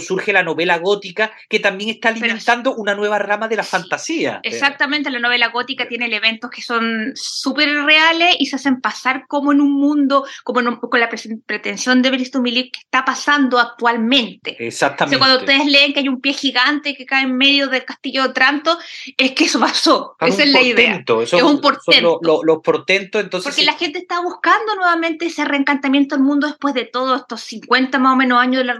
surge 0.01 0.31
la 0.31 0.43
novela 0.43 0.77
gótica, 0.77 1.31
que 1.49 1.59
también 1.59 1.89
está 1.89 2.09
alimentando 2.09 2.75
una 2.75 2.93
nueva 2.93 3.17
rama 3.17 3.47
de 3.47 3.55
la 3.55 3.63
fantasía. 3.63 4.39
Exactamente, 4.43 5.09
la 5.09 5.19
novela 5.19 5.47
gótica 5.47 5.87
tiene 5.87 6.05
elementos 6.05 6.51
que 6.51 6.61
son 6.61 7.13
súper 7.15 7.69
reales 7.85 8.35
y 8.39 8.45
se 8.45 8.57
hacen 8.57 8.81
pasar 8.81 9.25
como 9.27 9.51
en 9.51 9.61
un 9.61 9.71
mundo, 9.71 10.25
como 10.43 10.79
con 10.79 10.99
la 10.99 11.09
pretensión 11.45 12.01
de 12.01 12.11
Milik 12.11 12.73
que 12.73 12.79
está 12.79 13.05
pasando 13.05 13.57
actualmente. 13.57 14.55
Exactamente. 14.59 15.17
cuando 15.17 15.39
ustedes 15.39 15.65
leen 15.65 15.93
que 15.93 15.99
hay 15.99 16.09
un 16.09 16.21
pie 16.21 16.33
gigante 16.33 16.95
que 16.95 17.05
cae 17.05 17.23
en 17.23 17.37
medio 17.37 17.67
del 17.67 17.85
castillo 17.85 18.23
de 18.23 18.33
Tranto, 18.33 18.77
es 19.17 19.31
que 19.31 19.45
eso 19.45 19.59
pasó. 19.59 20.15
Esa 20.19 20.43
es 20.43 20.49
la 20.49 20.61
idea. 20.61 21.03
es 21.21 21.33
un 21.33 21.61
portento. 21.61 22.19
los 22.21 22.59
portentos, 22.63 23.23
entonces. 23.23 23.49
Porque 23.49 23.65
la 23.65 23.77
gente 23.77 23.99
está 23.99 24.21
buscando 24.21 24.75
nuevamente 24.75 25.25
ese 25.27 25.45
reencantamiento 25.45 26.15
del 26.15 26.23
mundo 26.23 26.47
después 26.47 26.73
de 26.73 26.85
todos 26.85 27.21
estos 27.21 27.41
50 27.41 27.97
más 27.99 28.13
o 28.13 28.15
menos 28.15 28.39
años 28.39 28.59
de 28.59 28.65
la 28.65 28.73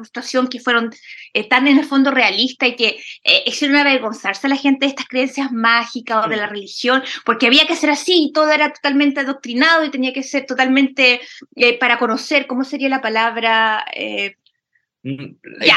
que 0.49 0.59
fueron 0.59 0.91
eh, 1.33 1.47
tan 1.47 1.67
en 1.67 1.77
el 1.77 1.85
fondo 1.85 2.11
realistas 2.11 2.69
y 2.69 2.75
que 2.75 2.87
eh, 3.23 3.43
hicieron 3.45 3.77
avergonzarse 3.77 4.47
a 4.47 4.49
la 4.49 4.55
gente 4.55 4.85
de 4.85 4.89
estas 4.91 5.07
creencias 5.07 5.51
mágicas 5.51 6.25
o 6.25 6.29
de 6.29 6.37
la 6.37 6.47
religión, 6.47 7.03
porque 7.25 7.47
había 7.47 7.67
que 7.67 7.75
ser 7.75 7.89
así 7.89 8.25
y 8.25 8.31
todo 8.31 8.51
era 8.51 8.71
totalmente 8.71 9.19
adoctrinado 9.19 9.83
y 9.83 9.91
tenía 9.91 10.13
que 10.13 10.23
ser 10.23 10.45
totalmente 10.45 11.21
eh, 11.55 11.77
para 11.79 11.97
conocer, 11.97 12.47
¿cómo 12.47 12.63
sería 12.63 12.89
la 12.89 13.01
palabra? 13.01 13.85
Mm, 15.03 15.35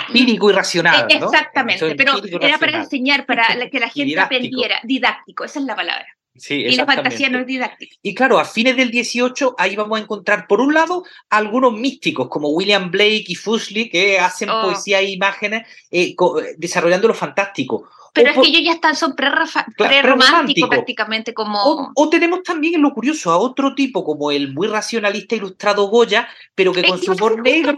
empírico 0.09 0.51
y 0.51 0.53
racional. 0.53 1.07
Exactamente, 1.09 1.95
pero 1.95 2.21
era 2.41 2.59
para 2.59 2.79
enseñar, 2.79 3.27
para 3.27 3.47
que 3.71 3.81
la 3.81 3.89
gente 3.89 4.19
aprendiera, 4.19 4.81
didáctico, 4.85 5.45
esa 5.45 5.61
es 5.61 5.65
la 5.67 5.77
palabra 5.77 6.07
y 6.35 6.77
la 6.77 6.87
fantasía 6.87 7.29
no 7.29 7.41
es 7.41 7.47
didáctica. 7.47 7.97
Y 8.03 8.15
claro, 8.15 8.39
a 8.39 8.45
fines 8.45 8.77
del 8.77 8.91
18, 8.91 9.55
ahí 9.59 9.77
vamos 9.77 9.99
a 9.99 10.03
encontrar, 10.03 10.47
por 10.47 10.61
un 10.61 10.73
lado, 10.73 11.05
algunos 11.29 11.75
místicos 11.75 12.29
como 12.29 12.49
William 12.49 12.91
Blake 12.91 13.25
y 13.29 13.35
Fushley 13.35 13.91
que 13.91 14.19
hacen 14.19 14.49
oh. 14.49 14.63
poesía 14.63 15.01
e 15.01 15.11
imágenes 15.11 15.67
eh, 15.91 16.15
desarrollando 16.57 17.09
lo 17.09 17.15
fantástico. 17.15 17.89
Pero 18.13 18.31
es 18.31 18.37
que 18.37 18.49
ellos 18.49 18.63
ya 18.65 18.73
están, 18.73 18.95
son 18.95 19.15
pre-románticos 19.17 20.69
prácticamente 20.69 21.33
como... 21.33 21.93
O, 21.95 22.09
tenemos 22.11 22.43
también 22.43 22.83
lo 22.83 22.93
curioso 22.93 23.31
a 23.31 23.39
otro 23.39 23.75
tipo 23.75 24.05
como 24.05 24.31
el 24.31 24.53
muy 24.53 24.69
racionalista 24.69 25.35
ilustrado 25.35 25.87
Goya, 25.89 26.29
pero 26.55 26.73
que 26.73 26.83
con 26.83 27.01
su 27.01 27.13
humor 27.13 27.41
negro 27.41 27.75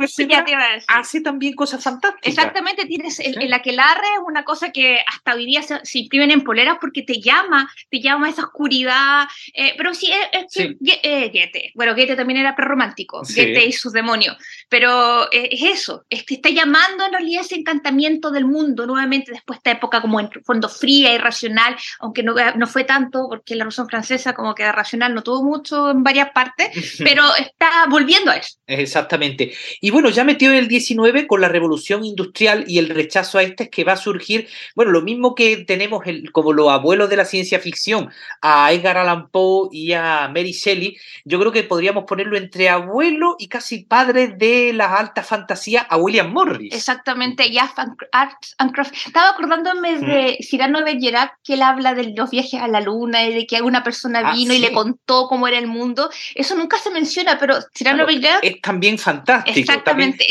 hace 0.88 1.20
también 1.20 1.54
cosas 1.54 1.82
fantásticas. 1.82 2.28
Exactamente, 2.28 2.86
tienes 2.86 3.20
el, 3.20 3.40
el, 3.40 3.52
aquelarre 3.52 4.06
es 4.14 4.22
una 4.26 4.44
cosa 4.44 4.72
que 4.72 4.98
hasta 5.06 5.34
hoy 5.34 5.46
día 5.46 5.62
se, 5.62 5.80
imprimen 5.98 6.32
en 6.32 6.42
poleras 6.42 6.78
porque 6.80 7.02
te 7.02 7.20
llama, 7.20 7.70
te 7.88 8.00
llama 8.00 8.28
esa 8.28 8.42
oscuridad, 8.42 9.28
eh, 9.52 9.74
pero 9.76 9.94
sí, 9.94 10.10
es, 10.32 10.52
que 10.52 10.76
eh, 11.02 11.30
Goethe, 11.32 11.72
bueno, 11.74 11.94
Goethe 11.94 12.16
también 12.16 12.40
era 12.40 12.56
pre-romántico, 12.56 13.20
Goethe 13.20 13.66
y 13.66 13.72
sus 13.72 13.92
demonios, 13.92 14.36
pero 14.68 15.30
eh, 15.32 15.48
es 15.52 15.62
eso, 15.62 16.04
es 16.10 16.24
que 16.24 16.34
está 16.34 16.50
llamando 16.50 17.06
en 17.06 17.12
realidad 17.12 17.42
ese 17.42 17.54
encantamiento 17.54 18.30
del 18.30 18.44
mundo 18.44 18.86
nuevamente 18.86 19.32
después 19.32 19.58
de 19.58 19.70
esta 19.70 19.78
época 19.78 20.00
como 20.00 20.23
en 20.32 20.44
fondo 20.44 20.68
fría 20.68 21.14
y 21.14 21.18
racional, 21.18 21.76
aunque 22.00 22.22
no, 22.22 22.34
no 22.56 22.66
fue 22.66 22.84
tanto, 22.84 23.26
porque 23.28 23.54
la 23.54 23.64
Revolución 23.64 23.88
Francesa 23.88 24.34
como 24.34 24.54
que 24.54 24.70
racional 24.70 25.14
no 25.14 25.22
tuvo 25.22 25.42
mucho 25.42 25.90
en 25.90 26.02
varias 26.02 26.30
partes, 26.30 26.96
pero 26.98 27.22
está 27.38 27.86
volviendo 27.88 28.30
a 28.30 28.36
eso. 28.36 28.58
Exactamente. 28.66 29.52
Y 29.80 29.90
bueno, 29.90 30.10
ya 30.10 30.24
metió 30.24 30.52
el 30.52 30.68
19 30.68 31.26
con 31.26 31.40
la 31.40 31.48
revolución 31.48 32.04
industrial 32.04 32.64
y 32.66 32.78
el 32.78 32.88
rechazo 32.88 33.38
a 33.38 33.42
este 33.42 33.64
es 33.64 33.70
que 33.70 33.84
va 33.84 33.92
a 33.92 33.96
surgir, 33.96 34.48
bueno, 34.74 34.90
lo 34.90 35.02
mismo 35.02 35.34
que 35.34 35.58
tenemos 35.58 36.06
el, 36.06 36.32
como 36.32 36.52
los 36.52 36.68
abuelos 36.68 37.08
de 37.10 37.16
la 37.16 37.24
ciencia 37.24 37.60
ficción, 37.60 38.10
a 38.40 38.72
Edgar 38.72 38.98
Allan 38.98 39.28
Poe 39.28 39.68
y 39.72 39.92
a 39.92 40.28
Mary 40.28 40.52
Shelley, 40.52 40.96
yo 41.24 41.38
creo 41.38 41.52
que 41.52 41.62
podríamos 41.62 42.04
ponerlo 42.04 42.36
entre 42.36 42.68
abuelo 42.68 43.36
y 43.38 43.48
casi 43.48 43.84
padre 43.84 44.28
de 44.28 44.72
la 44.72 44.96
alta 44.96 45.22
fantasía 45.22 45.82
a 45.82 45.96
William 45.96 46.32
Morris. 46.32 46.74
Exactamente, 46.74 47.50
ya 47.50 47.72
Arts 48.12 48.54
and 48.58 48.72
Estaba 49.06 49.30
acordándome 49.30 49.98
de 49.98 50.13
Cyrano 50.40 50.78
de 50.80 50.84
Bergerac, 50.84 51.38
que 51.42 51.54
él 51.54 51.62
habla 51.62 51.94
de 51.94 52.14
los 52.16 52.30
viajes 52.30 52.60
a 52.60 52.68
la 52.68 52.80
luna 52.80 53.24
y 53.24 53.34
de 53.34 53.46
que 53.46 53.56
alguna 53.56 53.82
persona 53.82 54.22
ah, 54.24 54.34
vino 54.34 54.54
y 54.54 54.58
le 54.58 54.72
contó 54.72 55.26
cómo 55.28 55.48
era 55.48 55.58
el 55.58 55.66
mundo. 55.66 56.10
Eso 56.34 56.54
nunca 56.54 56.78
se 56.78 56.90
menciona, 56.90 57.38
pero 57.38 57.56
Cyrano 57.74 58.06
de 58.06 58.14
Bergerac... 58.14 58.44
Es 58.44 58.60
también 58.60 58.98
fantástico. 58.98 59.58
Exactamente. 59.58 60.24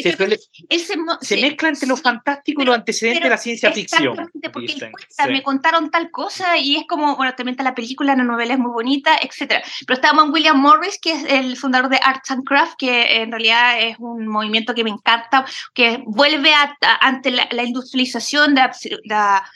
se, 1.21 1.37
mezcla 1.37 1.69
entre 1.69 1.87
lo 1.87 1.97
fantástico 1.97 2.61
y 2.61 2.65
lo 2.65 2.73
antecedente 2.73 3.23
de 3.23 3.29
la 3.29 3.37
ciencia 3.37 3.71
ficción. 3.71 4.13
Exactamente, 4.13 4.49
porque 4.49 4.93
me 5.29 5.43
contaron 5.43 5.89
tal 5.89 6.11
cosa 6.11 6.57
y 6.57 6.75
es 6.75 6.85
como, 6.87 7.15
bueno, 7.15 7.33
también 7.35 7.53
está 7.53 7.63
la 7.63 7.75
película, 7.75 8.15
la 8.15 8.23
novela 8.23 8.53
es 8.53 8.59
muy 8.59 8.71
bonita, 8.71 9.17
etc. 9.21 9.63
Pero 9.85 9.95
estábamos 9.95 10.25
en 10.25 10.33
William 10.33 10.59
Morris, 10.59 10.99
que 10.99 11.11
es 11.13 11.25
el 11.25 11.57
fundador 11.57 11.89
de 11.89 11.99
Arts 12.01 12.31
and 12.31 12.43
Craft, 12.43 12.75
que 12.77 13.21
en 13.21 13.31
realidad 13.31 13.79
es 13.79 13.97
un 13.99 14.27
movimiento 14.27 14.73
que 14.73 14.83
me 14.83 14.89
encanta, 14.89 15.45
que 15.73 16.03
vuelve 16.05 16.53
a, 16.53 16.77
ante 17.01 17.31
la, 17.31 17.63
industrialización, 17.63 18.55
de 18.55 18.61
la, 18.61 18.71
la 19.05 19.51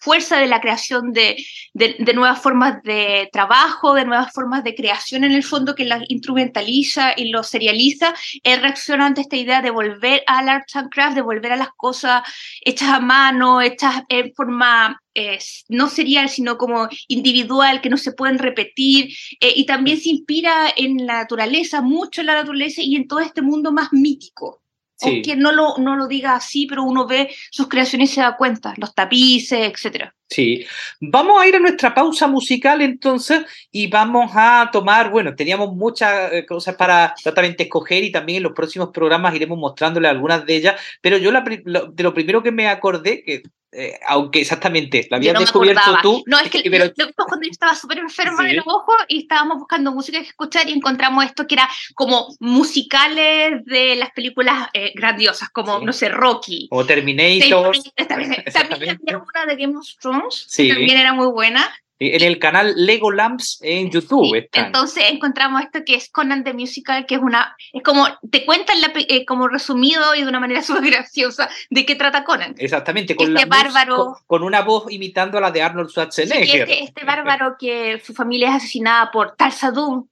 fuerza 0.00 0.38
de 0.38 0.46
la 0.46 0.60
creación 0.60 1.12
de, 1.12 1.36
de, 1.74 2.12
nuevas 2.14 2.40
formas 2.40 2.82
de 2.82 3.28
trabajo, 3.32 3.94
de 3.94 4.04
nuevas 4.04 4.32
formas 4.32 4.64
de 4.64 4.74
creación 4.74 5.24
en 5.24 5.32
el 5.32 5.44
fondo 5.44 5.74
que 5.74 5.84
la 5.84 6.02
instrumentaliza 6.08 7.12
y 7.16 7.30
lo 7.30 7.42
serializa, 7.42 8.14
él 8.42 8.60
reacciona 8.60 9.06
ante 9.06 9.22
esta 9.22 9.36
idea 9.36 9.62
de 9.62 9.70
volver 9.70 10.22
al 10.26 10.48
arts 10.48 10.76
and 10.76 10.90
craft, 10.90 11.14
de 11.14 11.22
volver 11.22 11.52
a 11.52 11.56
las 11.56 11.70
cosas 11.76 12.22
hechas 12.62 12.88
a 12.88 13.00
mano, 13.00 13.60
hechas 13.60 14.02
en 14.08 14.32
forma 14.34 15.00
eh, 15.14 15.38
no 15.68 15.88
serial, 15.88 16.28
sino 16.28 16.56
como 16.56 16.88
individual, 17.08 17.80
que 17.80 17.90
no 17.90 17.96
se 17.96 18.12
pueden 18.12 18.38
repetir, 18.38 19.12
eh, 19.40 19.52
y 19.56 19.66
también 19.66 19.98
se 19.98 20.10
inspira 20.10 20.72
en 20.76 21.06
la 21.06 21.14
naturaleza, 21.14 21.82
mucho 21.82 22.20
en 22.20 22.28
la 22.28 22.34
naturaleza 22.34 22.80
y 22.82 22.96
en 22.96 23.08
todo 23.08 23.20
este 23.20 23.42
mundo 23.42 23.72
más 23.72 23.92
mítico. 23.92 24.62
Aunque 25.02 25.36
no 25.36 25.52
lo, 25.52 25.78
no 25.78 25.96
lo 25.96 26.06
diga 26.06 26.34
así, 26.34 26.66
pero 26.66 26.82
uno 26.82 27.06
ve 27.06 27.34
sus 27.50 27.68
creaciones 27.68 28.10
y 28.10 28.14
se 28.14 28.20
da 28.20 28.36
cuenta, 28.36 28.74
los 28.76 28.94
tapices, 28.94 29.70
etcétera. 29.72 30.14
Sí, 30.28 30.64
vamos 31.00 31.40
a 31.40 31.48
ir 31.48 31.56
a 31.56 31.58
nuestra 31.58 31.92
pausa 31.92 32.28
musical 32.28 32.82
entonces 32.82 33.42
y 33.72 33.88
vamos 33.88 34.30
a 34.34 34.70
tomar, 34.72 35.10
bueno, 35.10 35.34
teníamos 35.34 35.74
muchas 35.74 36.32
eh, 36.32 36.46
cosas 36.46 36.76
para 36.76 37.14
totalmente 37.22 37.64
escoger 37.64 38.04
y 38.04 38.12
también 38.12 38.36
en 38.36 38.44
los 38.44 38.52
próximos 38.52 38.90
programas 38.90 39.34
iremos 39.34 39.58
mostrándole 39.58 40.06
algunas 40.06 40.46
de 40.46 40.54
ellas, 40.54 40.80
pero 41.00 41.18
yo 41.18 41.32
de 41.32 42.02
lo 42.02 42.14
primero 42.14 42.44
que 42.44 42.52
me 42.52 42.68
acordé, 42.68 43.24
que 43.24 43.42
eh, 43.72 44.00
aunque 44.08 44.40
exactamente 44.40 45.06
la 45.10 45.18
habías 45.18 45.38
descubierto 45.38 45.98
tú. 46.02 46.24
No, 46.26 46.38
es 46.38 46.50
que 46.50 46.62
pero... 46.70 46.92
cuando 47.16 47.44
yo 47.44 47.50
estaba 47.50 47.74
súper 47.74 47.98
enferma 47.98 48.44
de 48.44 48.54
los 48.54 48.66
ojos 48.66 48.96
y 49.08 49.20
estábamos 49.20 49.58
buscando 49.58 49.92
música 49.92 50.18
que 50.20 50.28
escuchar 50.28 50.68
y 50.68 50.72
encontramos 50.72 51.24
esto 51.24 51.46
que 51.46 51.54
era 51.54 51.68
como 51.94 52.34
musicales 52.40 53.64
de 53.64 53.96
las 53.96 54.10
películas 54.10 54.68
eh, 54.72 54.92
grandiosas, 54.94 55.50
como, 55.50 55.78
no 55.80 55.92
sé, 55.92 56.08
Rocky. 56.08 56.68
O 56.70 56.84
Terminator. 56.84 57.76
también, 58.08 58.44
había 58.72 59.18
una 59.18 59.46
de 59.46 59.56
Game 59.56 59.76
of 59.76 59.86
Thrones, 60.00 60.46
que 60.56 60.68
también 60.68 60.98
era 60.98 61.12
muy 61.12 61.28
buena. 61.28 61.70
En 62.02 62.22
el 62.22 62.38
canal 62.38 62.72
Lego 62.76 63.10
Lamps 63.10 63.58
en 63.62 63.90
YouTube. 63.90 64.48
entonces 64.52 65.04
encontramos 65.10 65.62
esto 65.62 65.80
que 65.84 65.94
es 65.94 66.08
Conan 66.08 66.44
the 66.44 66.54
Musical, 66.54 67.04
que 67.04 67.16
es 67.16 67.20
una, 67.20 67.54
es 67.74 67.82
como, 67.82 68.06
te 68.30 68.46
cuentan 68.46 68.80
la, 68.80 68.90
eh, 68.96 69.26
como 69.26 69.48
resumido 69.48 70.14
y 70.14 70.22
de 70.22 70.28
una 70.28 70.40
manera 70.40 70.62
súper 70.62 70.90
graciosa 70.90 71.50
de 71.68 71.84
qué 71.84 71.94
trata 71.96 72.24
Conan. 72.24 72.54
Exactamente, 72.58 73.14
con 73.14 73.36
este 73.36 73.48
bárbaro, 73.48 74.16
con, 74.26 74.42
una 74.42 74.62
voz 74.62 74.90
imitando 74.90 75.36
a 75.36 75.42
la 75.42 75.50
de 75.50 75.62
Arnold 75.62 75.90
Schwarzenegger. 75.90 76.62
este, 76.62 76.84
este, 76.84 77.04
bárbaro 77.04 77.56
que 77.58 78.00
su 78.04 78.14
familia 78.14 78.48
es 78.48 78.54
asesinada 78.56 79.10
por 79.10 79.36
Tal 79.36 79.52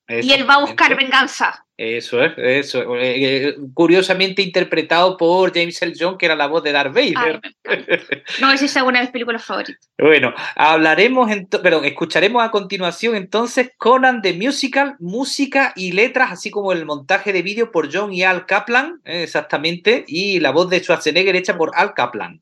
y 0.09 0.33
él 0.33 0.49
va 0.49 0.55
a 0.55 0.61
buscar 0.61 0.95
venganza. 0.95 1.65
Eso 1.79 2.21
es, 2.25 2.33
eso. 2.37 2.97
Eh, 2.97 3.47
eh, 3.47 3.57
curiosamente 3.73 4.43
interpretado 4.43 5.17
por 5.17 5.55
James 5.55 5.81
L. 5.81 5.93
John, 5.97 6.19
que 6.19 6.27
era 6.27 6.35
la 6.35 6.49
voz 6.49 6.65
de 6.65 6.73
Darth 6.73 6.93
Vader. 6.93 7.41
no, 8.41 8.51
esa 8.51 8.65
es 8.65 8.77
una 8.77 8.99
de 8.99 9.05
mis 9.05 9.13
películas 9.13 9.45
favoritas. 9.45 9.89
Bueno, 10.01 10.33
hablaremos, 10.57 11.31
perdón, 11.63 11.85
escucharemos 11.85 12.43
a 12.43 12.51
continuación 12.51 13.15
entonces 13.15 13.73
Conan 13.77 14.23
the 14.23 14.33
Musical, 14.33 14.97
música 14.99 15.73
y 15.77 15.93
letras, 15.93 16.33
así 16.33 16.51
como 16.51 16.73
el 16.73 16.87
montaje 16.87 17.33
de 17.33 17.43
vídeo 17.43 17.71
por 17.71 17.93
John 17.93 18.13
y 18.13 18.23
Al 18.23 18.47
Kaplan, 18.47 19.01
eh, 19.05 19.23
exactamente, 19.23 20.05
y 20.09 20.41
la 20.41 20.51
voz 20.51 20.71
de 20.71 20.81
Schwarzenegger 20.81 21.37
hecha 21.37 21.57
por 21.57 21.73
Al 21.75 21.95
Kaplan. 21.95 22.41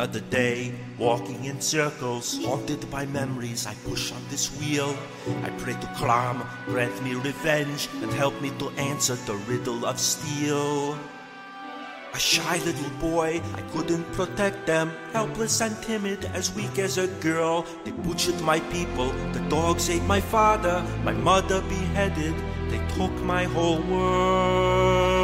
Another 0.00 0.20
day, 0.32 0.72
walking 0.96 1.44
in 1.44 1.60
circles, 1.60 2.42
haunted 2.42 2.90
by 2.90 3.04
memories. 3.04 3.66
I 3.66 3.74
push 3.84 4.12
on 4.12 4.22
this 4.30 4.48
wheel. 4.58 4.96
I 5.44 5.50
pray 5.60 5.74
to 5.74 5.86
Klam, 5.88 6.40
grant 6.64 7.04
me 7.04 7.12
revenge, 7.16 7.86
and 8.00 8.10
help 8.14 8.32
me 8.40 8.48
to 8.60 8.70
answer 8.80 9.16
the 9.16 9.34
riddle 9.44 9.84
of 9.84 10.00
steel. 10.00 10.96
A 12.14 12.18
shy 12.18 12.56
little 12.64 12.88
boy, 12.98 13.42
I 13.52 13.60
couldn't 13.76 14.10
protect 14.12 14.66
them. 14.66 14.90
Helpless 15.12 15.60
and 15.60 15.76
timid, 15.82 16.24
as 16.32 16.50
weak 16.54 16.78
as 16.78 16.96
a 16.96 17.06
girl. 17.20 17.66
They 17.84 17.90
butchered 17.90 18.40
my 18.40 18.60
people, 18.72 19.12
the 19.34 19.44
dogs 19.50 19.90
ate 19.90 20.04
my 20.04 20.22
father, 20.22 20.82
my 21.04 21.12
mother 21.12 21.60
beheaded. 21.60 22.34
They 22.70 22.80
took 22.96 23.12
my 23.20 23.44
whole 23.44 23.82
world. 23.82 25.19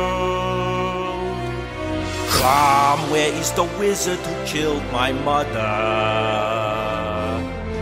Come, 2.47 3.03
where 3.11 3.33
is 3.35 3.51
the 3.59 3.65
wizard 3.77 4.21
who 4.21 4.35
killed 4.47 4.85
my 4.93 5.11
mother? 5.11 5.67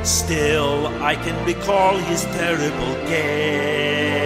Still, 0.03 0.87
I 1.05 1.17
can 1.17 1.37
recall 1.45 1.99
his 1.99 2.25
terrible 2.33 2.95
gaze. 3.05 4.17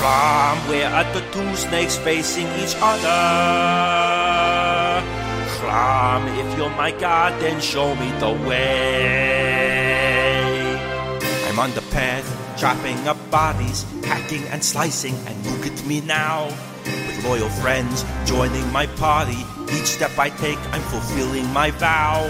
Come, 0.00 0.58
where 0.72 0.88
are 0.88 1.04
the 1.12 1.20
two 1.32 1.54
snakes 1.54 1.98
facing 1.98 2.48
each 2.64 2.74
other? 2.80 3.20
Come, 5.60 6.28
if 6.40 6.56
you're 6.56 6.70
my 6.70 6.92
god, 6.92 7.38
then 7.42 7.60
show 7.60 7.94
me 7.96 8.10
the 8.24 8.32
way. 8.48 9.52
I'm 11.46 11.58
on 11.58 11.72
the 11.72 11.82
path, 11.92 12.24
chopping 12.58 13.06
up 13.06 13.18
bodies, 13.30 13.84
hacking 14.02 14.44
and 14.44 14.64
slicing, 14.64 15.14
and 15.26 15.44
look 15.44 15.66
at 15.66 15.84
me 15.84 16.00
now 16.00 16.48
with 16.84 17.24
loyal 17.24 17.48
friends 17.48 18.04
joining 18.24 18.70
my 18.72 18.86
party. 18.86 19.44
Each 19.72 19.86
step 19.86 20.18
I 20.18 20.30
take, 20.30 20.58
I'm 20.72 20.82
fulfilling 20.82 21.46
my 21.52 21.70
vow. 21.70 22.28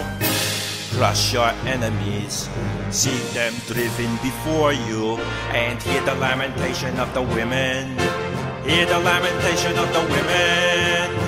Crush 0.93 1.33
your 1.33 1.49
enemies, 1.65 2.49
see 2.91 3.17
them 3.33 3.55
driven 3.67 4.13
before 4.17 4.73
you, 4.73 5.17
and 5.51 5.83
hear 5.83 6.03
the 6.05 6.15
lamentation 6.17 7.01
of 7.01 7.13
the 7.15 7.23
women. 7.23 7.97
Hear 8.69 8.87
the 8.87 8.99
lamentation 8.99 9.79
of 9.79 9.93
the 9.93 10.01
women. 10.01 11.19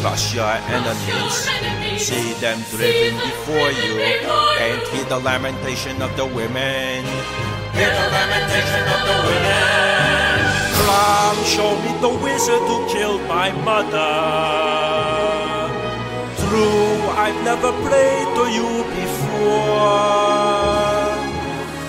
Crush 0.00 0.34
your 0.34 0.44
enemies, 0.46 1.48
see 1.98 2.32
them 2.34 2.62
driven 2.70 3.18
before 3.18 3.70
you, 3.72 4.00
and 4.00 4.80
hear 4.88 5.04
the 5.06 5.18
lamentation 5.18 6.00
of 6.02 6.14
the 6.16 6.26
women. 6.26 7.04
Hear 7.74 7.90
the 7.90 8.08
lamentation 8.12 8.84
of 8.94 9.00
the 9.08 9.28
women. 9.28 10.07
Come, 10.88 11.44
show 11.44 11.72
me 11.84 11.92
the 12.00 12.12
wizard 12.24 12.64
who 12.68 12.78
killed 12.88 13.20
my 13.28 13.52
mother. 13.68 14.14
True, 16.40 17.00
I've 17.24 17.40
never 17.44 17.70
prayed 17.86 18.28
to 18.38 18.44
you 18.58 18.70
before. 18.96 20.38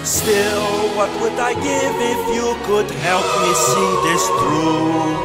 Still, 0.03 0.67
what 0.97 1.11
would 1.21 1.37
I 1.39 1.53
give 1.69 1.95
if 2.13 2.21
you 2.35 2.47
could 2.67 2.91
help 3.07 3.27
me 3.43 3.51
see 3.69 3.91
this 4.07 4.23
through? 4.39 5.15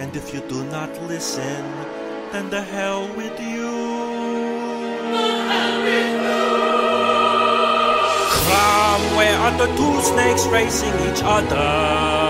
And 0.00 0.14
if 0.14 0.32
you 0.32 0.40
do 0.48 0.62
not 0.76 0.90
listen, 1.02 1.64
then 2.30 2.48
the 2.48 2.62
hell 2.62 3.02
with 3.16 3.36
you. 3.40 3.74
Where 9.16 9.38
are 9.38 9.56
the 9.56 9.66
two 9.76 10.02
snakes 10.02 10.44
racing 10.46 10.94
each 11.08 11.22
other? 11.22 12.23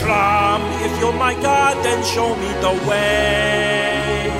If 0.00 0.98
you're 1.00 1.12
my 1.12 1.34
God, 1.34 1.84
then 1.84 2.02
show 2.02 2.34
me 2.34 2.48
the 2.60 2.72
way. 2.88 4.30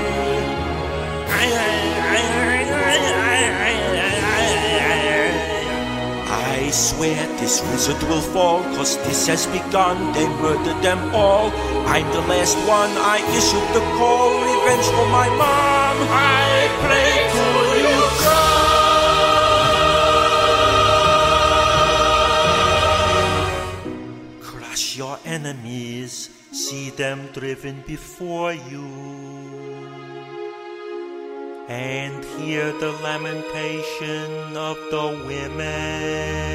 I 6.25 6.69
swear 6.71 7.27
this 7.37 7.61
wizard 7.61 8.01
will 8.09 8.21
fall, 8.21 8.63
cause 8.75 8.97
this 9.05 9.27
has 9.27 9.45
begun. 9.47 10.11
They 10.13 10.27
murdered 10.41 10.81
them 10.81 11.13
all. 11.13 11.51
I'm 11.87 12.09
the 12.11 12.21
last 12.21 12.57
one. 12.67 12.91
I 12.97 13.19
issued 13.37 13.69
the 13.75 13.81
call. 13.97 14.33
Revenge 14.41 14.87
for 14.95 15.07
my 15.09 15.29
mom. 15.29 15.97
I 16.09 16.67
pray 16.81 17.22
enemies, 25.33 26.29
see 26.51 26.91
them 26.91 27.27
driven 27.33 27.83
before 27.87 28.53
you, 28.53 28.85
and 31.67 32.23
hear 32.37 32.71
the 32.73 32.91
lamentation 33.01 34.55
of 34.55 34.77
the 34.91 35.07
women. 35.25 36.53